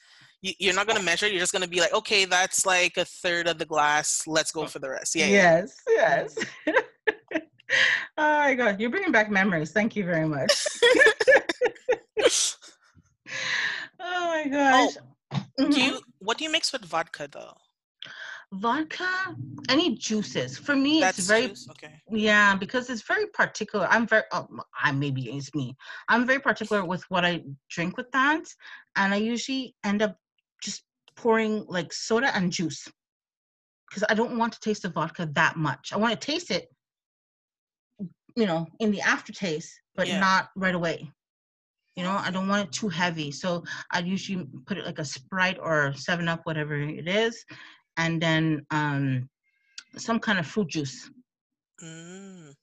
You, 0.41 0.54
you're 0.60 0.74
not 0.74 0.88
going 0.88 0.98
to 1.00 1.06
measure, 1.06 1.28
you're 1.28 1.39
just 1.39 1.52
going 1.52 1.63
to 1.63 1.69
be 1.69 1.80
like, 1.80 1.93
okay, 1.93 2.26
that's 2.26 2.65
like 2.65 2.98
a 2.98 3.06
third 3.06 3.48
of 3.48 3.58
the 3.58 3.65
glass. 3.65 4.24
Let's 4.28 4.52
go 4.52 4.65
for 4.65 4.80
the 4.80 4.89
rest. 4.89 5.15
Yeah. 5.15 5.28
yeah. 5.28 5.58
yes 5.62 5.76
yes 5.88 6.38
oh 8.18 8.38
my 8.40 8.54
god 8.56 8.80
you're 8.80 8.90
bringing 8.90 9.12
back 9.12 9.30
memories 9.30 9.72
thank 9.72 9.96
you 9.96 10.06
very 10.06 10.28
much 10.28 10.52
oh 14.00 14.28
my 14.28 14.48
gosh 14.50 14.98
Do 15.58 15.66
Mhm. 15.66 15.86
you, 15.86 16.02
what 16.20 16.38
do 16.38 16.44
you 16.44 16.52
mix 16.52 16.74
with 16.74 16.84
vodka 16.86 17.28
though? 17.32 17.56
vodka 18.52 19.10
any 19.70 19.96
juices 19.96 20.58
for 20.58 20.76
me 20.76 21.00
That's 21.02 21.20
it's 21.20 21.28
very? 21.28 21.54
Okay. 21.72 22.02
Yeah, 22.12 22.56
because 22.56 22.90
it's 22.90 23.02
very 23.02 23.28
particular. 23.28 23.88
I'm 23.90 24.06
very, 24.06 24.24
oh, 24.32 24.48
I 24.78 24.92
maybe 24.92 25.30
it's 25.30 25.54
me. 25.56 25.76
I'm 26.10 26.26
very 26.28 26.40
particular 26.40 26.84
with 26.92 27.04
what 27.10 27.24
I 27.26 27.44
drink 27.70 27.98
with 27.98 28.12
that, 28.12 28.44
and 28.96 29.14
I 29.14 29.18
usually 29.18 29.76
end 29.84 30.02
up 30.02 30.18
just 30.62 30.84
pouring 31.16 31.66
like 31.68 31.94
soda 31.94 32.36
and 32.36 32.52
juice 32.52 32.88
because 33.90 34.04
I 34.10 34.14
don't 34.16 34.38
want 34.38 34.54
to 34.54 34.60
taste 34.60 34.82
the 34.84 34.90
vodka 34.90 35.30
that 35.34 35.56
much. 35.56 35.94
I 35.94 35.98
want 35.98 36.20
to 36.20 36.26
taste 36.32 36.52
it, 36.52 36.68
you 38.36 38.46
know, 38.46 38.67
in 38.80 38.91
the 38.91 39.02
aftertaste, 39.02 39.80
but 39.96 40.08
Yeah. 40.08 40.19
not 40.19 40.50
right 40.56 40.76
away. 40.76 41.12
You 41.96 42.04
know, 42.04 42.12
I 42.12 42.32
don't 42.32 42.48
want 42.48 42.67
it 42.67 42.74
too 42.74 42.89
heavy. 42.89 43.32
So 43.32 43.63
I'd 43.91 44.08
usually 44.08 44.48
put 44.65 44.78
it 44.78 44.86
like 44.86 44.98
a 45.00 45.06
Sprite 45.06 45.60
or 45.60 45.93
7 45.93 46.28
Up, 46.28 46.41
whatever 46.46 46.76
it 46.76 47.08
is, 47.08 47.46
and 47.98 48.19
then 48.22 48.65
um, 48.72 49.30
some 49.98 50.19
kind 50.19 50.39
of 50.39 50.48
fruit 50.48 50.69
juice. 50.69 51.12
Mm. 51.84 52.56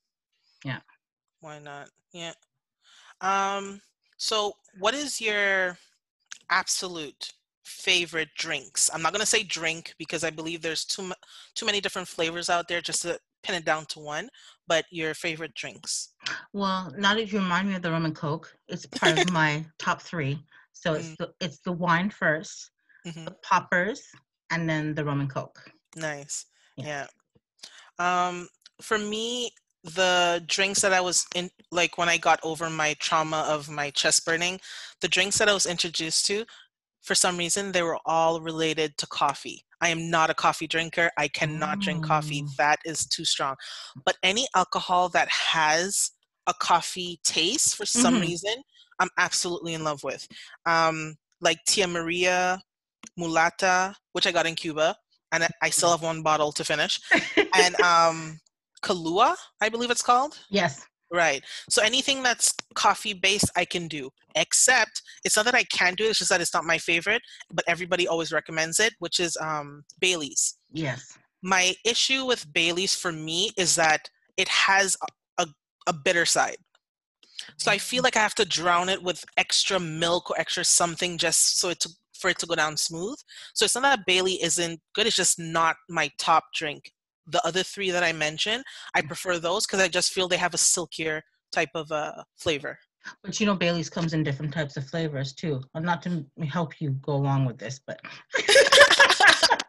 Yeah. 0.65 0.81
Why 1.41 1.59
not? 1.61 1.89
Yeah. 2.13 2.33
Um. 3.21 3.81
So, 4.17 4.55
what 4.79 4.95
is 4.95 5.21
your 5.21 5.79
absolute 6.51 7.33
favorite 7.65 8.29
drinks? 8.37 8.91
I'm 8.93 9.01
not 9.03 9.13
gonna 9.13 9.25
say 9.27 9.43
drink 9.43 9.95
because 9.99 10.25
I 10.25 10.31
believe 10.31 10.61
there's 10.61 10.85
too 10.85 11.03
mu- 11.03 11.15
too 11.55 11.67
many 11.67 11.81
different 11.81 12.09
flavors 12.09 12.51
out 12.51 12.69
there 12.69 12.81
just 12.81 13.03
to 13.03 13.19
pin 13.43 13.55
it 13.55 13.65
down 13.65 13.87
to 13.87 14.01
one. 14.01 14.29
But 14.67 14.85
your 14.91 15.15
favorite 15.15 15.55
drinks? 15.55 16.11
Well, 16.53 16.93
now 16.97 17.15
that 17.15 17.33
you 17.33 17.39
remind 17.39 17.69
me 17.69 17.75
of 17.77 17.83
the 17.83 17.91
rum 17.91 18.05
and 18.05 18.15
coke, 18.15 18.55
it's 18.69 18.87
part 18.87 19.19
of 19.19 19.31
my 19.33 19.65
top 19.79 20.03
three. 20.03 20.39
So 20.73 20.95
it's 20.95 21.09
Mm. 21.09 21.17
the 21.19 21.33
it's 21.41 21.59
the 21.61 21.73
wine 21.73 22.11
first, 22.11 22.71
hmm 23.05 23.25
the 23.25 23.33
poppers, 23.43 24.03
and 24.51 24.69
then 24.69 24.95
the 24.95 25.05
rum 25.05 25.21
and 25.21 25.31
coke. 25.31 25.71
Nice. 25.97 26.47
Yeah. 26.77 27.07
Yeah. 27.99 28.29
Um, 28.29 28.49
for 28.81 28.99
me, 28.99 29.51
the 29.83 30.43
drinks 30.47 30.81
that 30.83 30.93
I 30.93 31.01
was 31.01 31.27
in, 31.35 31.51
like 31.71 31.99
when 31.99 32.09
I 32.09 32.19
got 32.19 32.41
over 32.43 32.69
my 32.71 32.95
trauma 32.99 33.45
of 33.49 33.69
my 33.71 33.91
chest 33.91 34.25
burning, 34.25 34.61
the 35.01 35.09
drinks 35.09 35.39
that 35.39 35.49
I 35.49 35.55
was 35.55 35.67
introduced 35.67 36.27
to, 36.27 36.45
for 37.03 37.15
some 37.15 37.37
reason, 37.37 37.73
they 37.73 37.83
were 37.83 37.99
all 38.07 38.41
related 38.41 38.97
to 38.99 39.07
coffee. 39.07 39.65
I 39.81 39.89
am 39.89 40.11
not 40.11 40.29
a 40.31 40.35
coffee 40.35 40.67
drinker. 40.67 41.11
I 41.17 41.29
cannot 41.29 41.81
drink 41.81 42.05
coffee. 42.05 42.45
Oh. 42.47 42.51
That 42.59 42.79
is 42.85 43.07
too 43.07 43.25
strong. 43.25 43.55
But 44.05 44.17
any 44.23 44.47
alcohol 44.55 45.09
that 45.11 45.29
has 45.29 46.11
a 46.47 46.55
coffee 46.61 47.19
taste 47.25 47.77
for 47.77 47.87
some 47.87 48.17
Mhm. 48.17 48.21
reason, 48.21 48.55
I'm 48.99 49.09
absolutely 49.17 49.73
in 49.75 49.83
love 49.85 50.03
with. 50.05 50.27
Um, 50.67 51.17
like 51.41 51.59
Tia 51.67 51.87
Maria, 51.87 52.61
Mulata, 53.19 53.95
which 54.13 54.27
I 54.27 54.33
got 54.33 54.47
in 54.47 54.55
Cuba, 54.55 54.95
and 55.33 55.45
I- 55.45 55.51
I 55.63 55.71
still 55.71 55.91
have 55.91 56.03
one 56.03 56.23
bottle 56.23 56.53
to 56.53 56.65
finish, 56.65 57.01
and 57.55 57.81
um, 57.81 58.39
Kahlua, 58.83 59.37
I 59.61 59.69
believe 59.69 59.91
it's 59.91 60.03
called. 60.03 60.39
yes. 60.51 60.87
Right. 61.13 61.45
So 61.69 61.83
anything 61.83 62.23
that's 62.23 62.55
coffee 62.75 63.15
based, 63.15 63.51
I 63.57 63.65
can 63.65 63.89
do. 63.89 64.11
Except 64.37 65.03
it's 65.25 65.37
not 65.37 65.45
that 65.47 65.57
I 65.57 65.65
can't 65.65 65.97
do 65.97 66.05
it; 66.05 66.11
it's 66.11 66.19
just 66.19 66.31
that 66.31 66.41
it's 66.41 66.55
not 66.55 66.65
my 66.65 66.79
favorite. 66.79 67.23
But 67.53 67.65
everybody 67.67 68.07
always 68.07 68.33
recommends 68.33 68.79
it, 68.79 68.95
which 69.01 69.19
is 69.19 69.37
um, 69.41 69.85
Bailey's. 70.01 70.57
Yes. 70.73 71.19
My 71.43 71.75
issue 71.85 72.27
with 72.27 72.53
Bailey's 72.53 72.95
for 72.95 73.11
me 73.11 73.51
is 73.57 73.75
that 73.75 74.09
it 74.37 74.49
has 74.49 74.97
a, 75.39 75.43
a, 75.43 75.47
a 75.89 75.93
bitter 75.93 76.27
side. 76.27 76.57
So 77.57 77.71
I 77.71 77.79
feel 77.79 78.03
like 78.03 78.17
I 78.17 78.21
have 78.21 78.35
to 78.37 78.45
drown 78.45 78.89
it 78.89 79.03
with 79.03 79.25
extra 79.37 79.81
milk 79.81 80.31
or 80.31 80.39
extra 80.39 80.65
something 80.65 81.19
just 81.19 81.59
so 81.59 81.71
it 81.71 81.81
to, 81.81 81.91
for 82.15 82.31
it 82.31 82.39
to 82.39 82.47
go 82.47 82.55
down 82.55 82.77
smooth. 82.77 83.19
So 83.55 83.65
it's 83.65 83.75
not 83.75 83.83
that 83.83 84.07
Bailey 84.07 84.43
isn't 84.43 84.81
good; 84.95 85.07
it's 85.07 85.17
just 85.17 85.39
not 85.39 85.77
my 85.89 86.11
top 86.19 86.45
drink. 86.55 86.93
The 87.27 87.45
other 87.47 87.63
three 87.63 87.91
that 87.91 88.03
I 88.03 88.13
mentioned, 88.13 88.65
I 88.95 89.03
prefer 89.03 89.39
those 89.39 89.67
because 89.67 89.81
I 89.81 89.89
just 89.89 90.13
feel 90.13 90.29
they 90.29 90.37
have 90.37 90.55
a 90.55 90.59
silkier 90.59 91.23
type 91.53 91.71
of 91.75 91.91
uh, 91.93 92.23
flavor. 92.37 92.79
But 93.23 93.39
you 93.41 93.47
know, 93.47 93.55
Bailey's 93.55 93.89
comes 93.91 94.13
in 94.13 94.23
different 94.23 94.53
types 94.53 94.77
of 94.77 94.87
flavors 94.87 95.33
too. 95.33 95.63
Uh, 95.75 95.81
Not 95.81 96.03
to 96.03 96.25
help 96.49 96.81
you 96.81 96.91
go 97.03 97.15
along 97.15 97.47
with 97.47 97.59
this, 97.59 97.81
but 97.87 98.01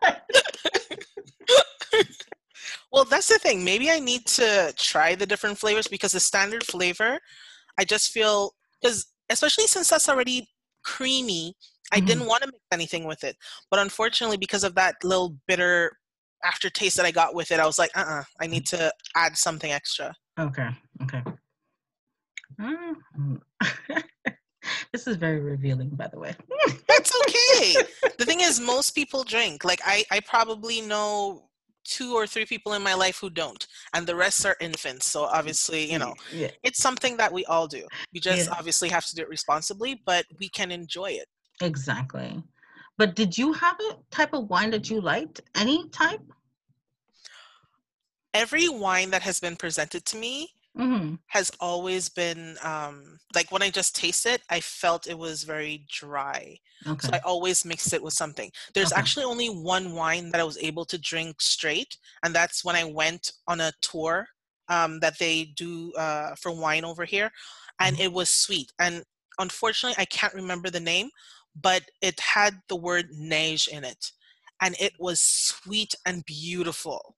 Well, 2.91 3.05
that's 3.05 3.27
the 3.27 3.39
thing. 3.39 3.63
Maybe 3.63 3.89
I 3.89 3.99
need 3.99 4.25
to 4.27 4.73
try 4.77 5.15
the 5.15 5.25
different 5.25 5.57
flavors 5.57 5.87
because 5.87 6.11
the 6.11 6.19
standard 6.19 6.65
flavor, 6.65 7.19
I 7.77 7.85
just 7.85 8.11
feel 8.11 8.51
because 8.81 9.07
especially 9.29 9.67
since 9.67 9.89
that's 9.89 10.09
already 10.09 10.49
creamy, 10.83 11.55
I 11.93 12.01
Mhm. 12.01 12.05
didn't 12.05 12.25
want 12.25 12.43
to 12.43 12.47
mix 12.47 12.59
anything 12.71 13.05
with 13.05 13.23
it. 13.23 13.37
But 13.69 13.79
unfortunately, 13.79 14.37
because 14.37 14.63
of 14.65 14.75
that 14.75 14.95
little 15.03 15.37
bitter 15.47 15.97
aftertaste 16.43 16.97
that 16.97 17.05
I 17.05 17.11
got 17.11 17.35
with 17.35 17.51
it, 17.51 17.59
I 17.59 17.65
was 17.65 17.79
like, 17.79 17.91
uh, 17.95 18.03
uh 18.07 18.23
I 18.39 18.47
need 18.47 18.65
to 18.67 18.91
add 19.15 19.37
something 19.37 19.71
extra. 19.71 20.13
okay, 20.39 20.69
okay. 21.03 21.23
Mm. 22.59 23.39
this 24.93 25.07
is 25.07 25.15
very 25.17 25.39
revealing, 25.39 25.89
by 25.89 26.07
the 26.07 26.19
way. 26.19 26.35
That's 26.87 27.11
okay. 27.21 27.75
the 28.17 28.25
thing 28.25 28.41
is, 28.41 28.59
most 28.59 28.91
people 28.91 29.23
drink. 29.23 29.63
Like 29.63 29.81
I, 29.85 30.03
I 30.11 30.19
probably 30.21 30.81
know 30.81 31.47
two 31.83 32.13
or 32.13 32.27
three 32.27 32.45
people 32.45 32.73
in 32.73 32.83
my 32.83 32.93
life 32.93 33.17
who 33.19 33.29
don't, 33.29 33.65
and 33.93 34.05
the 34.05 34.15
rest 34.15 34.45
are 34.45 34.55
infants. 34.61 35.07
So 35.07 35.23
obviously, 35.23 35.91
you 35.91 35.97
know, 35.97 36.13
Yeah. 36.31 36.51
it's 36.63 36.81
something 36.81 37.17
that 37.17 37.33
we 37.33 37.43
all 37.45 37.67
do. 37.67 37.87
We 38.13 38.19
just 38.19 38.47
Yeah. 38.47 38.55
obviously 38.57 38.89
have 38.89 39.05
to 39.07 39.15
do 39.15 39.23
it 39.23 39.29
responsibly, 39.29 40.01
but 40.05 40.25
we 40.39 40.47
can 40.49 40.71
enjoy 40.71 41.11
it. 41.11 41.27
Exactly. 41.61 42.43
But 43.01 43.15
did 43.15 43.35
you 43.35 43.53
have 43.53 43.79
a 43.79 43.97
type 44.11 44.31
of 44.31 44.47
wine 44.51 44.69
that 44.69 44.91
you 44.91 45.01
liked? 45.01 45.41
Any 45.55 45.89
type? 45.89 46.21
Every 48.31 48.69
wine 48.69 49.09
that 49.09 49.23
has 49.23 49.39
been 49.39 49.55
presented 49.55 50.05
to 50.05 50.17
me 50.17 50.51
Mm-hmm. 50.77 51.15
has 51.29 51.51
always 51.59 52.09
been 52.09 52.57
um, 52.63 53.17
like 53.33 53.51
when 53.51 53.63
I 53.63 53.71
just 53.71 53.95
taste 53.95 54.27
it, 54.27 54.43
I 54.51 54.59
felt 54.59 55.07
it 55.07 55.17
was 55.17 55.45
very 55.45 55.83
dry. 55.89 56.59
Okay. 56.87 57.07
So 57.07 57.09
I 57.11 57.19
always 57.25 57.65
mix 57.65 57.91
it 57.91 58.03
with 58.03 58.13
something. 58.13 58.51
There's 58.75 58.91
Okay. 58.91 58.99
actually 58.99 59.25
only 59.25 59.47
one 59.47 59.95
wine 59.95 60.29
that 60.29 60.39
I 60.39 60.43
was 60.43 60.59
able 60.59 60.85
to 60.85 60.99
drink 60.99 61.41
straight, 61.41 61.97
and 62.23 62.35
that's 62.35 62.63
when 62.63 62.75
I 62.75 62.83
went 62.83 63.31
on 63.47 63.61
a 63.61 63.73
tour 63.81 64.27
um, 64.69 64.99
that 64.99 65.17
they 65.17 65.45
do 65.55 65.91
uh, 65.93 66.35
for 66.35 66.51
wine 66.51 66.85
over 66.85 67.05
here, 67.05 67.31
and 67.79 67.95
Mm-hmm. 67.95 68.03
it 68.03 68.13
was 68.13 68.29
sweet. 68.29 68.71
And 68.77 69.03
unfortunately, 69.39 69.95
I 69.99 70.05
can't 70.05 70.35
remember 70.35 70.69
the 70.69 70.79
name, 70.79 71.09
but 71.55 71.83
it 72.01 72.19
had 72.19 72.61
the 72.67 72.75
word 72.75 73.07
neige 73.11 73.67
in 73.67 73.83
it, 73.83 74.11
and 74.61 74.75
it 74.79 74.93
was 74.99 75.21
sweet 75.21 75.95
and 76.05 76.25
beautiful. 76.25 77.15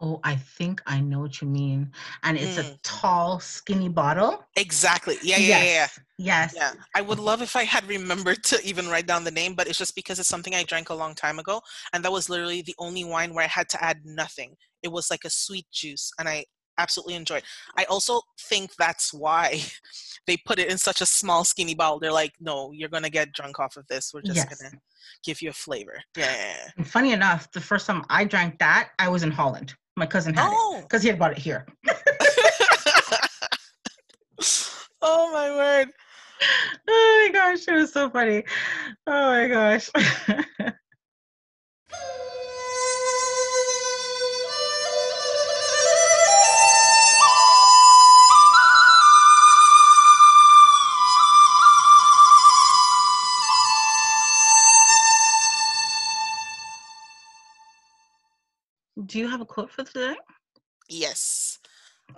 Oh, 0.00 0.18
I 0.24 0.34
think 0.34 0.82
I 0.86 1.00
know 1.00 1.20
what 1.20 1.40
you 1.40 1.46
mean. 1.46 1.92
And 2.24 2.36
it's 2.36 2.58
a 2.58 2.64
Mm. 2.64 2.78
tall, 2.82 3.38
skinny 3.38 3.88
bottle. 3.88 4.44
Exactly. 4.56 5.16
Yeah, 5.22 5.38
yeah, 5.38 5.58
yeah, 5.58 5.64
yeah. 5.64 5.88
Yes. 6.18 6.52
Yes. 6.52 6.54
Yeah, 6.56 6.72
I 6.94 7.00
would 7.02 7.18
love 7.20 7.40
if 7.40 7.56
I 7.56 7.64
had 7.64 7.86
remembered 7.86 8.42
to 8.50 8.60
even 8.64 8.88
write 8.88 9.06
down 9.06 9.24
the 9.24 9.30
name, 9.30 9.54
but 9.54 9.68
it's 9.68 9.78
just 9.78 9.94
because 9.94 10.18
it's 10.18 10.28
something 10.28 10.54
I 10.54 10.64
drank 10.64 10.90
a 10.90 10.94
long 10.94 11.14
time 11.14 11.38
ago, 11.38 11.60
and 11.92 12.04
that 12.04 12.12
was 12.12 12.28
literally 12.28 12.62
the 12.62 12.74
only 12.78 13.04
wine 13.04 13.32
where 13.32 13.44
I 13.44 13.48
had 13.48 13.68
to 13.70 13.82
add 13.84 13.98
nothing. 14.04 14.56
It 14.82 14.88
was 14.92 15.10
like 15.10 15.24
a 15.24 15.30
sweet 15.30 15.66
juice, 15.72 16.10
and 16.18 16.28
I 16.28 16.44
absolutely 16.78 17.14
enjoyed. 17.14 17.42
I 17.76 17.84
also 17.84 18.20
think 18.40 18.74
that's 18.76 19.12
why 19.12 19.60
they 20.26 20.36
put 20.36 20.58
it 20.58 20.68
in 20.70 20.78
such 20.78 21.00
a 21.00 21.06
small, 21.06 21.44
skinny 21.44 21.74
bottle. 21.74 21.98
They're 21.98 22.12
like, 22.12 22.32
"No, 22.40 22.72
you're 22.72 22.88
gonna 22.88 23.10
get 23.10 23.32
drunk 23.32 23.58
off 23.60 23.76
of 23.76 23.86
this. 23.88 24.12
We're 24.14 24.22
just 24.22 24.36
Yes. 24.36 24.60
gonna 24.60 24.72
give 25.24 25.42
you 25.42 25.50
a 25.50 25.52
flavor." 25.52 25.98
Yeah. 26.16 26.70
And 26.76 26.86
funny 26.88 27.12
enough, 27.12 27.50
the 27.52 27.60
first 27.60 27.86
time 27.86 28.04
I 28.08 28.24
drank 28.24 28.58
that, 28.58 28.90
I 28.98 29.08
was 29.08 29.22
in 29.22 29.30
Holland. 29.30 29.74
My 29.96 30.06
cousin 30.06 30.34
had 30.34 30.50
it 30.52 30.56
Oh. 30.58 30.80
because 30.82 31.02
he 31.02 31.08
had 31.08 31.18
bought 31.18 31.32
it 31.32 31.38
here. 31.38 31.66
oh 35.02 35.30
my 35.32 35.50
word. 35.50 35.88
Oh 36.88 37.28
my 37.28 37.32
gosh, 37.32 37.68
it 37.68 37.72
was 37.74 37.92
so 37.92 38.10
funny. 38.10 38.42
Oh 39.06 39.26
my 39.30 39.46
gosh. 39.46 39.88
Do 59.12 59.18
you 59.18 59.28
have 59.28 59.42
a 59.42 59.44
quote 59.44 59.70
for 59.70 59.84
today? 59.84 60.14
Yes. 60.88 61.58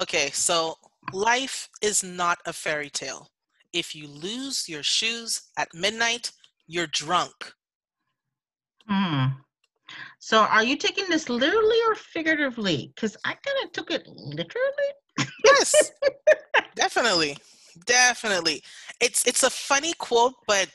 Okay, 0.00 0.30
so 0.30 0.76
life 1.12 1.68
is 1.82 2.04
not 2.04 2.38
a 2.46 2.52
fairy 2.52 2.88
tale. 2.88 3.32
If 3.72 3.96
you 3.96 4.06
lose 4.06 4.68
your 4.68 4.84
shoes 4.84 5.42
at 5.58 5.74
midnight, 5.74 6.30
you're 6.68 6.86
drunk. 6.86 7.34
Hmm. 8.88 9.24
So 10.20 10.42
are 10.42 10.62
you 10.62 10.76
taking 10.76 11.06
this 11.08 11.28
literally 11.28 11.78
or 11.88 11.96
figuratively? 11.96 12.92
Because 12.94 13.16
I 13.24 13.30
kind 13.30 13.58
of 13.64 13.72
took 13.72 13.90
it 13.90 14.06
literally. 14.06 14.90
Yes, 15.44 15.90
definitely. 16.76 17.36
Definitely. 17.86 18.62
It's 19.00 19.26
it's 19.26 19.42
a 19.42 19.50
funny 19.50 19.94
quote, 19.94 20.34
but 20.46 20.68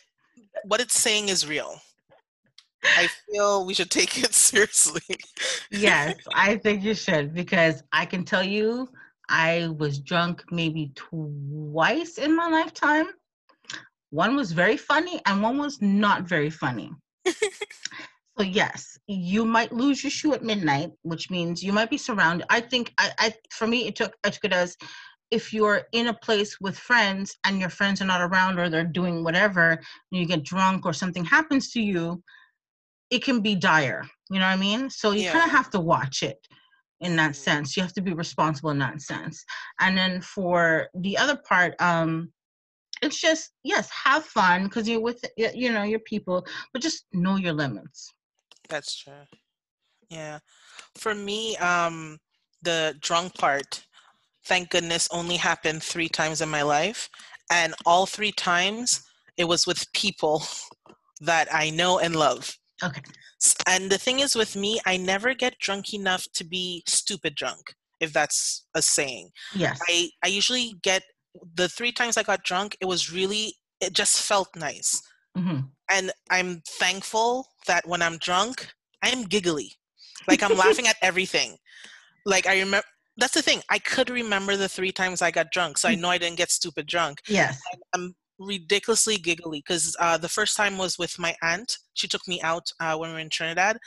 what 0.66 0.82
it's 0.82 1.00
saying 1.00 1.30
is 1.30 1.48
real. 1.48 1.80
I 2.84 3.08
feel 3.30 3.66
we 3.66 3.74
should 3.74 3.92
take 3.92 4.18
it 4.18 4.34
seriously. 4.34 5.18
yes, 5.72 6.16
I 6.34 6.58
think 6.58 6.84
you 6.84 6.94
should 6.94 7.34
because 7.34 7.84
I 7.92 8.06
can 8.06 8.24
tell 8.24 8.44
you 8.44 8.90
I 9.30 9.70
was 9.78 10.00
drunk 10.00 10.44
maybe 10.52 10.92
twice 10.96 12.18
in 12.18 12.36
my 12.36 12.48
lifetime. 12.48 13.08
One 14.10 14.36
was 14.36 14.52
very 14.52 14.78
funny 14.78 15.22
and 15.26 15.44
one 15.44 15.58
was 15.58 15.82
not 15.82 16.24
very 16.24 16.50
funny. 16.50 16.92
so 17.28 18.44
yes, 18.44 18.98
you 19.08 19.46
might 19.46 19.72
lose 19.72 20.04
your 20.04 20.10
shoe 20.10 20.34
at 20.34 20.44
midnight, 20.44 20.92
which 21.04 21.30
means 21.30 21.62
you 21.62 21.74
might 21.74 21.92
be 21.92 21.98
surrounded. 21.98 22.48
I 22.50 22.62
think 22.62 22.92
I, 22.98 23.12
I 23.20 23.34
for 23.52 23.68
me 23.68 23.88
it 23.88 23.96
took 23.96 24.16
I 24.24 24.32
took 24.32 24.46
it 24.46 24.54
as 24.54 24.76
if 25.30 25.54
you're 25.54 25.84
in 25.92 26.08
a 26.08 26.14
place 26.14 26.60
with 26.60 26.76
friends 26.76 27.38
and 27.46 27.60
your 27.60 27.70
friends 27.70 28.02
are 28.02 28.06
not 28.06 28.22
around 28.22 28.58
or 28.58 28.68
they're 28.68 28.84
doing 28.84 29.24
whatever 29.24 29.72
and 29.72 30.20
you 30.20 30.26
get 30.26 30.44
drunk 30.44 30.88
or 30.88 30.94
something 30.94 31.24
happens 31.24 31.70
to 31.72 31.82
you 31.82 32.24
it 33.12 33.24
can 33.24 33.42
be 33.42 33.56
dire 33.56 34.04
you 34.30 34.40
know 34.40 34.46
what 34.46 34.54
i 34.54 34.58
mean 34.58 34.90
so 34.90 35.12
you 35.12 35.24
Yeah. 35.24 35.32
kind 35.34 35.46
of 35.46 35.52
have 35.52 35.70
to 35.70 35.80
watch 35.80 36.24
it 36.24 36.48
in 37.02 37.16
that 37.16 37.32
Mhm. 37.32 37.36
sense 37.36 37.78
you 37.78 37.84
have 37.84 37.94
to 37.94 38.02
be 38.02 38.14
responsible 38.14 38.70
in 38.72 38.80
that 38.80 39.02
sense 39.02 39.44
and 39.80 39.98
then 39.98 40.22
for 40.22 40.90
the 40.96 41.18
other 41.18 41.38
part 41.38 41.80
um 41.82 42.32
it's 43.02 43.20
just 43.20 43.52
yes 43.64 43.90
have 43.92 44.26
fun 44.26 44.64
because 44.66 44.88
you're 44.88 45.02
with 45.02 45.24
you 45.38 45.72
know 45.72 45.84
your 45.84 46.00
people 46.02 46.46
but 46.74 46.82
just 46.82 47.06
know 47.14 47.38
your 47.38 47.54
limits 47.54 48.14
That's 48.70 48.96
true. 48.96 49.26
Yeah. 50.10 50.40
For 50.96 51.16
me, 51.16 51.58
um, 51.58 52.20
the 52.62 52.96
drunk 53.02 53.36
part, 53.36 53.86
thank 54.46 54.70
goodness, 54.70 55.08
only 55.12 55.38
happened 55.38 55.84
three 55.84 56.10
times 56.10 56.42
in 56.42 56.50
my 56.50 56.62
life. 56.62 57.10
And 57.52 57.74
all 57.86 58.06
three 58.06 58.32
times 58.32 59.04
it 59.38 59.46
was 59.46 59.66
with 59.66 59.92
people 59.94 60.44
that 61.22 61.48
I 61.54 61.72
know 61.72 62.00
and 62.00 62.16
love. 62.16 62.59
Okay 62.84 63.02
And 63.68 63.90
the 63.90 63.98
thing 63.98 64.20
is 64.20 64.36
with 64.36 64.56
me, 64.56 64.80
I 64.86 64.98
never 64.98 65.34
get 65.34 65.60
drunk 65.60 65.94
enough 65.94 66.28
to 66.34 66.44
be 66.44 66.84
stupid 66.88 67.36
drunk, 67.36 67.74
if 68.00 68.12
that's 68.14 68.66
a 68.76 68.82
saying. 68.82 69.30
yes 69.56 69.80
I, 69.88 70.10
I 70.24 70.28
usually 70.28 70.76
get 70.82 71.04
the 71.56 71.70
three 71.70 71.92
times 71.92 72.18
I 72.18 72.24
got 72.24 72.44
drunk, 72.44 72.76
it 72.82 72.86
was 72.86 73.12
really, 73.14 73.56
it 73.80 73.94
just 73.94 74.22
felt 74.22 74.50
nice. 74.56 75.02
hmm 75.36 75.60
and 75.92 76.12
I'm 76.30 76.62
thankful 76.68 77.48
that 77.66 77.88
when 77.88 78.02
I'm 78.02 78.18
drunk, 78.20 78.68
I 79.04 79.10
am 79.10 79.24
giggly. 79.24 79.72
Like 80.28 80.44
I'm 80.44 80.56
laughing 80.56 80.88
at 80.88 80.98
everything. 81.02 81.58
Like 82.26 82.46
I 82.48 82.60
remember 82.60 82.86
that's 83.18 83.34
the 83.34 83.42
thing. 83.42 83.62
I 83.70 83.80
could 83.80 84.10
remember 84.10 84.56
the 84.56 84.70
three 84.70 84.92
times 84.92 85.22
I 85.22 85.32
got 85.32 85.52
drunk, 85.52 85.78
so 85.78 85.90
I 85.90 85.96
know 85.96 86.10
I 86.10 86.18
didn't 86.18 86.38
get 86.38 86.52
stupid 86.52 86.86
drunk. 86.88 87.22
yes 87.28 87.60
I'm 87.94 88.16
ridiculously 88.40 89.18
giggly 89.18 89.60
because 89.60 89.96
uh, 90.00 90.18
the 90.18 90.30
first 90.30 90.56
time 90.56 90.78
was 90.78 90.98
with 90.98 91.20
my 91.20 91.36
aunt. 91.42 91.78
She 91.94 92.08
took 92.08 92.28
me 92.28 92.42
out 92.42 92.72
uh, 92.80 92.96
when 92.98 93.10
we 93.10 93.14
were 93.16 93.20
in 93.20 93.30
Trinidad, 93.30 93.78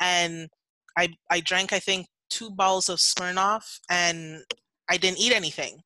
and 0.00 0.48
I 0.96 1.08
I 1.30 1.40
drank 1.40 1.72
I 1.72 1.78
think 1.78 2.06
two 2.30 2.50
bottles 2.50 2.88
of 2.88 2.98
Smirnoff, 2.98 3.80
and 3.90 4.42
I 4.90 4.96
didn't 4.96 5.18
eat 5.18 5.32
anything. 5.32 5.82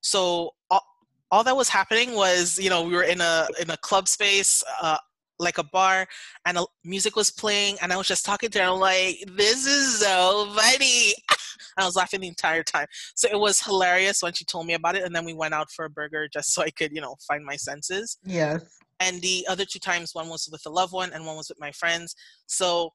So 0.00 0.50
all, 0.70 0.82
all 1.30 1.44
that 1.44 1.56
was 1.56 1.68
happening 1.68 2.14
was 2.14 2.58
you 2.58 2.70
know 2.70 2.82
we 2.82 2.94
were 2.94 3.04
in 3.04 3.20
a 3.20 3.46
in 3.60 3.70
a 3.70 3.76
club 3.78 4.08
space. 4.08 4.62
Uh, 4.80 4.98
like 5.38 5.58
a 5.58 5.64
bar 5.64 6.06
and 6.46 6.56
a, 6.56 6.64
music 6.84 7.16
was 7.16 7.28
playing 7.30 7.76
and 7.82 7.92
I 7.92 7.96
was 7.96 8.06
just 8.06 8.24
talking 8.24 8.48
to 8.50 8.58
her. 8.60 8.66
I'm 8.66 8.78
like, 8.78 9.24
this 9.34 9.66
is 9.66 9.98
so 9.98 10.52
funny. 10.54 11.14
I 11.78 11.84
was 11.84 11.96
laughing 11.96 12.20
the 12.20 12.28
entire 12.28 12.62
time. 12.62 12.86
So 13.14 13.28
it 13.30 13.38
was 13.38 13.60
hilarious 13.60 14.22
when 14.22 14.32
she 14.32 14.44
told 14.44 14.66
me 14.66 14.74
about 14.74 14.96
it, 14.96 15.04
and 15.04 15.14
then 15.14 15.24
we 15.24 15.34
went 15.34 15.54
out 15.54 15.70
for 15.70 15.84
a 15.84 15.90
burger 15.90 16.28
just 16.32 16.52
so 16.52 16.62
I 16.62 16.70
could, 16.70 16.92
you 16.92 17.00
know, 17.00 17.16
find 17.26 17.44
my 17.44 17.56
senses. 17.56 18.18
yes 18.24 18.62
And 19.00 19.20
the 19.20 19.46
other 19.48 19.64
two 19.64 19.78
times, 19.78 20.14
one 20.14 20.28
was 20.28 20.48
with 20.50 20.64
a 20.66 20.70
loved 20.70 20.92
one, 20.92 21.12
and 21.12 21.26
one 21.26 21.36
was 21.36 21.48
with 21.48 21.60
my 21.60 21.72
friends. 21.72 22.14
So 22.46 22.92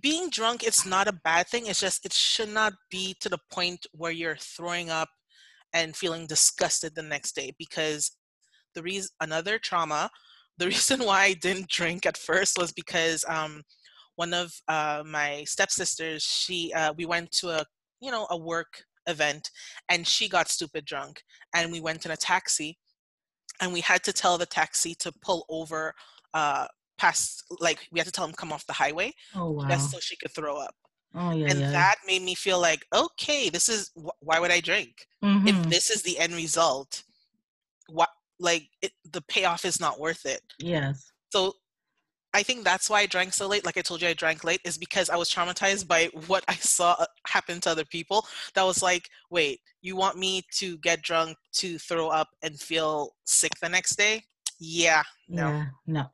being 0.00 0.30
drunk, 0.30 0.62
it's 0.62 0.86
not 0.86 1.08
a 1.08 1.20
bad 1.24 1.48
thing. 1.48 1.66
It's 1.66 1.80
just 1.80 2.04
it 2.06 2.12
should 2.12 2.48
not 2.48 2.72
be 2.90 3.14
to 3.20 3.28
the 3.28 3.38
point 3.50 3.86
where 3.92 4.12
you're 4.12 4.36
throwing 4.36 4.90
up 4.90 5.08
and 5.72 5.96
feeling 5.96 6.26
disgusted 6.26 6.94
the 6.94 7.02
next 7.02 7.34
day 7.34 7.52
because 7.58 8.12
the 8.74 8.82
reason 8.82 9.10
another 9.20 9.58
trauma 9.58 10.10
the 10.58 10.66
reason 10.74 11.00
why 11.00 11.22
i 11.22 11.32
didn't 11.34 11.68
drink 11.68 12.06
at 12.06 12.16
first 12.16 12.58
was 12.58 12.72
because 12.72 13.24
um, 13.28 13.62
one 14.16 14.34
of 14.34 14.52
uh, 14.68 15.02
my 15.06 15.44
stepsisters 15.44 16.22
she 16.22 16.72
uh, 16.74 16.92
we 16.96 17.06
went 17.06 17.30
to 17.32 17.50
a 17.50 17.64
you 18.00 18.10
know 18.10 18.26
a 18.30 18.36
work 18.36 18.84
event 19.08 19.50
and 19.88 20.06
she 20.06 20.28
got 20.28 20.48
stupid 20.48 20.84
drunk 20.84 21.22
and 21.54 21.72
we 21.72 21.80
went 21.80 22.04
in 22.04 22.12
a 22.12 22.16
taxi 22.16 22.78
and 23.60 23.72
we 23.72 23.80
had 23.80 24.02
to 24.04 24.12
tell 24.12 24.38
the 24.38 24.46
taxi 24.46 24.94
to 24.94 25.12
pull 25.22 25.44
over 25.48 25.92
uh 26.34 26.66
past 26.98 27.44
like 27.60 27.88
we 27.90 27.98
had 27.98 28.06
to 28.06 28.12
tell 28.12 28.24
him 28.24 28.32
come 28.32 28.52
off 28.52 28.66
the 28.66 28.72
highway 28.72 29.12
oh 29.34 29.50
wow. 29.50 29.68
just 29.68 29.90
so 29.90 29.98
she 29.98 30.16
could 30.16 30.32
throw 30.32 30.56
up. 30.56 30.74
Oh 31.14 31.32
yeah 31.32 31.48
and 31.50 31.60
yeah. 31.60 31.72
that 31.72 31.96
made 32.06 32.22
me 32.22 32.34
feel 32.34 32.60
like 32.60 32.86
okay 32.94 33.48
this 33.48 33.68
is 33.68 33.90
wh- 33.96 34.20
why 34.20 34.38
would 34.38 34.52
i 34.52 34.60
drink? 34.60 35.06
Mhm. 35.22 35.48
if 35.48 35.68
this 35.68 35.90
is 35.90 36.02
the 36.02 36.18
end 36.18 36.34
result 36.34 37.02
what 37.88 38.08
like 38.38 38.68
it, 38.82 38.92
the 39.10 39.22
payoff 39.22 39.64
is 39.64 39.80
not 39.80 40.00
worth 40.00 40.26
it. 40.26 40.42
Yes. 40.58 41.10
So 41.30 41.54
i 42.34 42.42
think 42.42 42.64
that's 42.64 42.88
why 42.88 43.00
i 43.00 43.06
drank 43.06 43.32
so 43.32 43.46
late 43.46 43.64
like 43.64 43.76
i 43.76 43.82
told 43.82 44.00
you 44.02 44.08
i 44.08 44.12
drank 44.12 44.44
late 44.44 44.60
is 44.64 44.78
because 44.78 45.10
i 45.10 45.16
was 45.16 45.30
traumatized 45.30 45.86
by 45.86 46.08
what 46.26 46.44
i 46.48 46.54
saw 46.54 46.94
uh, 46.98 47.06
happen 47.26 47.60
to 47.60 47.70
other 47.70 47.84
people 47.84 48.26
that 48.54 48.62
was 48.62 48.82
like 48.82 49.08
wait 49.30 49.60
you 49.80 49.96
want 49.96 50.16
me 50.18 50.42
to 50.52 50.76
get 50.78 51.02
drunk 51.02 51.36
to 51.52 51.78
throw 51.78 52.08
up 52.08 52.28
and 52.42 52.58
feel 52.58 53.10
sick 53.24 53.52
the 53.60 53.68
next 53.68 53.96
day 53.96 54.22
yeah 54.58 55.02
no 55.28 55.48
yeah 55.48 55.64
no 55.86 56.04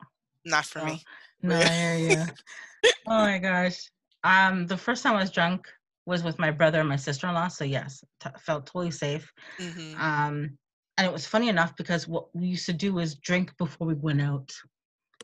not 0.45 0.65
for 0.65 0.79
no. 0.79 0.85
me 0.85 1.03
No, 1.41 1.55
hear 1.55 1.97
you. 1.97 2.23
oh 3.07 3.19
my 3.19 3.37
gosh. 3.37 3.89
Um, 4.23 4.67
the 4.67 4.77
first 4.77 5.03
time 5.03 5.15
I 5.15 5.21
was 5.21 5.31
drunk 5.31 5.67
was 6.05 6.23
with 6.23 6.39
my 6.39 6.51
brother 6.51 6.79
and 6.79 6.89
my 6.89 6.95
sister-in-law. 6.95 7.47
So 7.47 7.63
yes, 7.63 8.03
t- 8.19 8.29
felt 8.39 8.65
totally 8.65 8.91
safe. 8.91 9.31
hmm 9.59 9.93
Um, 9.97 10.57
and 10.97 11.07
it 11.07 11.13
was 11.13 11.25
funny 11.25 11.47
enough 11.47 11.75
because 11.77 12.07
what 12.07 12.33
we 12.35 12.47
used 12.47 12.65
to 12.65 12.73
do 12.73 12.93
was 12.93 13.15
drink 13.15 13.55
before 13.57 13.87
we 13.87 13.93
went 13.93 14.21
out. 14.21 14.51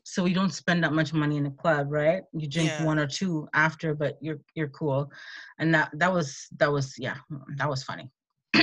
So 0.08 0.24
we 0.24 0.34
don't 0.34 0.54
spend 0.54 0.84
that 0.84 0.94
much 0.94 1.14
money 1.14 1.38
in 1.38 1.44
the 1.44 1.50
club, 1.50 1.88
right? 1.90 2.22
You 2.32 2.48
drink 2.48 2.74
Yeah. 2.74 2.86
one 2.86 3.00
or 3.00 3.08
two 3.08 3.50
after, 3.56 3.96
but 3.96 4.20
you're 4.22 4.38
you're 4.54 4.70
cool. 4.70 5.12
And 5.58 5.74
that 5.74 5.90
that 5.94 6.14
was 6.14 6.46
that 6.58 6.72
was 6.72 6.94
yeah, 7.00 7.16
that 7.58 7.68
was 7.68 7.84
funny. 7.84 8.12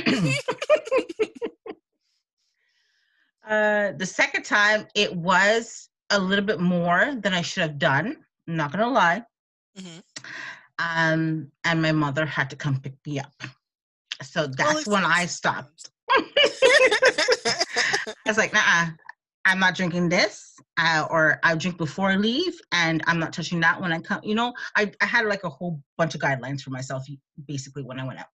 uh, 3.45 3.91
the 3.97 4.05
second 4.05 4.45
time 4.45 4.87
it 4.95 5.13
was 5.13 5.89
a 6.11 6.19
little 6.19 6.45
bit 6.45 6.61
more 6.61 7.13
than 7.19 7.33
I 7.33 7.41
should 7.41 7.63
have 7.63 7.77
done. 7.77 8.23
I'm 8.47 8.55
not 8.55 8.71
gonna 8.71 8.89
lie. 8.89 9.25
hmm 9.77 9.99
Um, 10.79 11.51
and 11.65 11.81
my 11.81 11.91
mother 11.91 12.25
had 12.25 12.49
to 12.51 12.55
come 12.55 12.79
pick 12.79 12.95
me 13.05 13.19
up. 13.19 13.33
So 14.21 14.47
that's 14.47 14.87
when 14.87 15.03
I 15.03 15.25
stopped. 15.25 15.91
I 16.15 16.23
was 18.25 18.37
like, 18.37 18.53
nah, 18.53 18.91
I'm 19.45 19.59
not 19.59 19.75
drinking 19.75 20.09
this, 20.09 20.55
uh, 20.79 21.05
or 21.09 21.39
I 21.43 21.55
drink 21.55 21.77
before 21.77 22.09
I 22.09 22.15
leave, 22.15 22.59
and 22.71 23.03
I'm 23.07 23.19
not 23.19 23.33
touching 23.33 23.59
that 23.61 23.79
when 23.81 23.91
I 23.91 23.99
come. 23.99 24.21
You 24.23 24.35
know, 24.35 24.53
I, 24.75 24.91
I 25.01 25.05
had 25.05 25.25
like 25.25 25.43
a 25.43 25.49
whole 25.49 25.81
bunch 25.97 26.15
of 26.15 26.21
guidelines 26.21 26.61
for 26.61 26.69
myself, 26.69 27.05
basically, 27.47 27.83
when 27.83 27.99
I 27.99 28.05
went 28.05 28.19
out. 28.19 28.25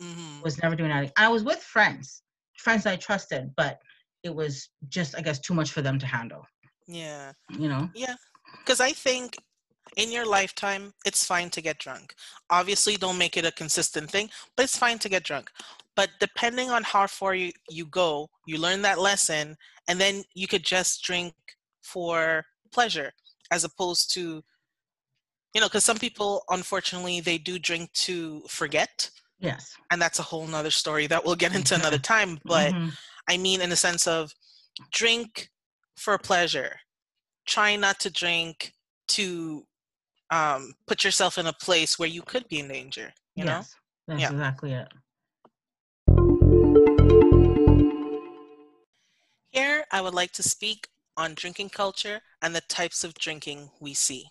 hmm 0.00 0.40
Was 0.42 0.62
never 0.62 0.76
doing 0.76 0.90
that. 0.90 1.12
I 1.16 1.28
was 1.28 1.42
with 1.42 1.58
friends, 1.58 2.22
friends 2.58 2.86
I 2.86 2.96
trusted, 2.96 3.50
but 3.56 3.78
it 4.22 4.34
was 4.34 4.68
just, 4.88 5.16
I 5.16 5.20
guess, 5.20 5.40
too 5.40 5.54
much 5.54 5.72
for 5.72 5.82
them 5.82 5.98
to 5.98 6.06
handle. 6.06 6.46
yeah 6.86 7.32
You 7.58 7.68
know? 7.68 7.88
Yeah, 7.94 8.14
because 8.60 8.80
I 8.80 8.92
think 8.92 9.38
in 9.96 10.12
your 10.12 10.26
lifetime, 10.26 10.94
it's 11.04 11.24
fine 11.24 11.50
to 11.50 11.60
get 11.60 11.78
drunk. 11.78 12.14
Obviously, 12.50 12.96
don't 12.96 13.18
make 13.18 13.36
it 13.36 13.44
a 13.44 13.52
consistent 13.52 14.10
thing, 14.10 14.30
but 14.56 14.64
it's 14.64 14.78
fine 14.78 14.98
to 15.00 15.08
get 15.08 15.24
drunk. 15.24 15.50
But 15.96 16.10
depending 16.20 16.70
on 16.70 16.82
how 16.84 17.06
far 17.06 17.34
you, 17.34 17.52
you 17.68 17.84
go, 17.86 18.30
you 18.46 18.58
learn 18.58 18.82
that 18.82 18.98
lesson, 18.98 19.56
and 19.88 20.00
then 20.00 20.24
you 20.34 20.46
could 20.46 20.62
just 20.64 21.02
drink 21.02 21.34
for 21.82 22.44
pleasure 22.72 23.12
as 23.50 23.64
opposed 23.64 24.12
to, 24.14 24.42
you 25.54 25.60
know, 25.60 25.66
because 25.66 25.84
some 25.84 25.98
people, 25.98 26.42
unfortunately, 26.48 27.20
they 27.20 27.38
do 27.38 27.58
drink 27.58 27.92
to 27.92 28.42
forget. 28.48 29.10
Yes. 29.38 29.74
And 29.90 30.00
that's 30.00 30.18
a 30.18 30.22
whole 30.22 30.46
nother 30.46 30.70
story 30.70 31.06
that 31.08 31.24
we'll 31.24 31.34
get 31.34 31.54
into 31.54 31.74
another 31.74 31.98
time. 32.14 32.38
But 32.44 32.72
Mhm. 32.72 32.96
I 33.28 33.36
mean, 33.36 33.60
in 33.60 33.70
the 33.70 33.76
sense 33.76 34.06
of 34.06 34.32
drink 34.90 35.50
for 35.96 36.16
pleasure. 36.18 36.80
Try 37.46 37.76
not 37.76 38.00
to 38.00 38.10
drink 38.10 38.72
to 39.08 39.66
um, 40.30 40.72
put 40.86 41.04
yourself 41.04 41.36
in 41.36 41.46
a 41.46 41.52
place 41.52 41.98
where 41.98 42.08
you 42.08 42.22
could 42.22 42.48
be 42.48 42.60
in 42.60 42.68
danger. 42.68 43.12
You 43.34 43.44
know? 43.44 43.58
yes. 43.58 43.76
That's 44.08 44.20
Yeah. 44.22 44.30
exactly 44.30 44.72
it. 44.72 44.88
Here, 49.52 49.84
I 49.92 50.00
would 50.00 50.14
like 50.14 50.32
to 50.32 50.42
speak 50.42 50.88
on 51.14 51.34
drinking 51.34 51.68
culture 51.68 52.22
and 52.40 52.54
the 52.54 52.62
types 52.62 53.04
of 53.04 53.12
drinking 53.12 53.70
we 53.80 53.92
see. 53.92 54.30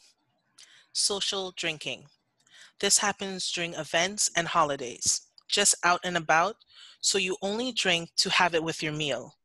Social 0.93 1.53
drinking. 1.55 2.05
This 2.79 2.97
happens 2.97 3.51
during 3.51 3.75
events 3.75 4.31
and 4.35 4.47
holidays, 4.47 5.21
just 5.47 5.75
out 5.83 5.99
and 6.03 6.17
about, 6.17 6.55
so 7.01 7.19
you 7.19 7.37
only 7.43 7.71
drink 7.71 8.09
to 8.17 8.31
have 8.31 8.55
it 8.55 8.63
with 8.63 8.81
your 8.81 8.93
meal. 8.93 9.35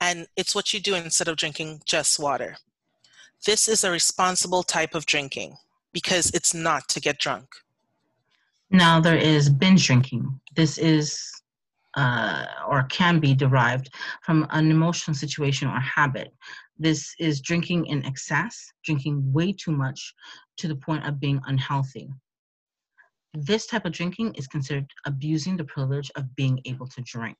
And 0.00 0.26
it's 0.36 0.56
what 0.56 0.74
you 0.74 0.80
do 0.80 0.96
instead 0.96 1.28
of 1.28 1.36
drinking 1.36 1.82
just 1.84 2.18
water. 2.18 2.56
This 3.46 3.68
is 3.68 3.84
a 3.84 3.92
responsible 3.92 4.64
type 4.64 4.96
of 4.96 5.06
drinking 5.06 5.56
because 5.92 6.32
it's 6.34 6.52
not 6.52 6.88
to 6.88 7.00
get 7.00 7.20
drunk. 7.20 7.46
Now 8.70 8.98
there 8.98 9.18
is 9.18 9.48
binge 9.48 9.86
drinking. 9.86 10.40
This 10.56 10.78
is 10.78 11.41
uh, 11.96 12.46
or 12.68 12.84
can 12.84 13.20
be 13.20 13.34
derived 13.34 13.90
from 14.22 14.46
an 14.50 14.70
emotional 14.70 15.14
situation 15.14 15.68
or 15.68 15.80
habit. 15.80 16.32
This 16.78 17.14
is 17.18 17.40
drinking 17.40 17.86
in 17.86 18.04
excess, 18.04 18.72
drinking 18.84 19.32
way 19.32 19.52
too 19.52 19.72
much 19.72 20.14
to 20.58 20.68
the 20.68 20.76
point 20.76 21.06
of 21.06 21.20
being 21.20 21.40
unhealthy. 21.46 22.08
this 23.34 23.66
type 23.66 23.86
of 23.86 23.92
drinking 23.92 24.34
is 24.34 24.46
considered 24.46 24.86
abusing 25.06 25.56
the 25.56 25.64
privilege 25.64 26.10
of 26.16 26.36
being 26.36 26.60
able 26.66 26.86
to 26.86 27.00
drink. 27.00 27.38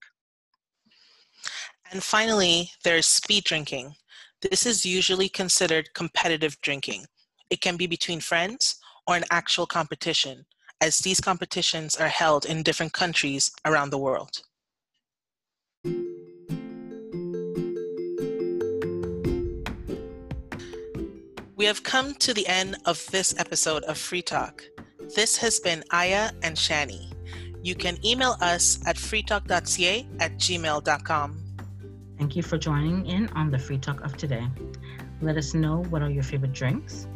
And 1.91 2.03
finally, 2.03 2.71
there's 2.83 3.05
speed 3.07 3.45
drinking. 3.45 3.95
This 4.41 4.65
is 4.65 4.87
usually 4.87 5.29
considered 5.29 5.93
competitive 5.93 6.57
drinking. 6.63 7.05
It 7.51 7.61
can 7.61 7.77
be 7.77 7.87
between 7.87 8.21
friends 8.21 8.77
or 9.07 9.17
an 9.17 9.25
actual 9.31 9.67
competition, 9.67 10.47
as 10.83 10.99
these 10.99 11.21
competitions 11.21 11.97
are 11.97 12.09
held 12.09 12.45
in 12.45 12.65
different 12.65 12.93
countries 12.93 13.53
around 13.65 13.91
the 13.91 13.99
world. 13.99 14.43
We 21.55 21.67
have 21.67 21.85
come 21.85 22.15
to 22.15 22.35
the 22.35 22.47
end 22.49 22.77
of 22.87 23.07
this 23.13 23.39
episode 23.39 23.85
of 23.85 23.97
Free 23.97 24.23
Talk. 24.23 24.65
This 25.15 25.37
has 25.37 25.61
been 25.61 25.85
Aya 25.93 26.33
and 26.43 26.57
Shani. 26.57 27.13
You 27.63 27.77
can 27.77 28.05
email 28.05 28.37
us 28.41 28.81
at 28.85 28.97
freetalk.ca 28.97 30.07
at 30.19 30.37
gmail.com. 30.39 31.39
Thank 32.19 32.35
you 32.35 32.43
for 32.43 32.59
joining 32.59 33.07
in 33.07 33.29
on 33.29 33.53
the 33.53 33.59
Free 33.61 33.79
Talk 33.79 34.01
of 34.01 34.17
today. 34.17 34.45
Let 35.21 35.37
us 35.37 35.55
know 35.55 35.85
what 35.91 36.03
are 36.03 36.11
your 36.11 36.25
favorite 36.25 36.53
drinks. 36.53 37.07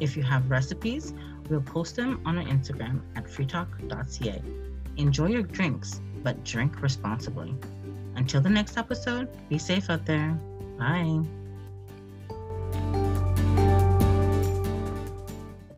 If 0.00 0.18
you 0.18 0.22
have 0.22 0.50
recipes, 0.50 1.14
we'll 1.48 1.60
post 1.60 1.96
them 1.96 2.20
on 2.24 2.38
our 2.38 2.44
Instagram 2.44 3.00
at 3.16 3.24
freetalk.ca. 3.24 4.42
Enjoy 4.96 5.26
your 5.26 5.42
drinks, 5.42 6.00
but 6.22 6.42
drink 6.44 6.80
responsibly. 6.82 7.54
Until 8.16 8.40
the 8.40 8.50
next 8.50 8.76
episode, 8.76 9.28
be 9.48 9.58
safe 9.58 9.90
out 9.90 10.06
there. 10.06 10.38
Bye. 10.78 11.22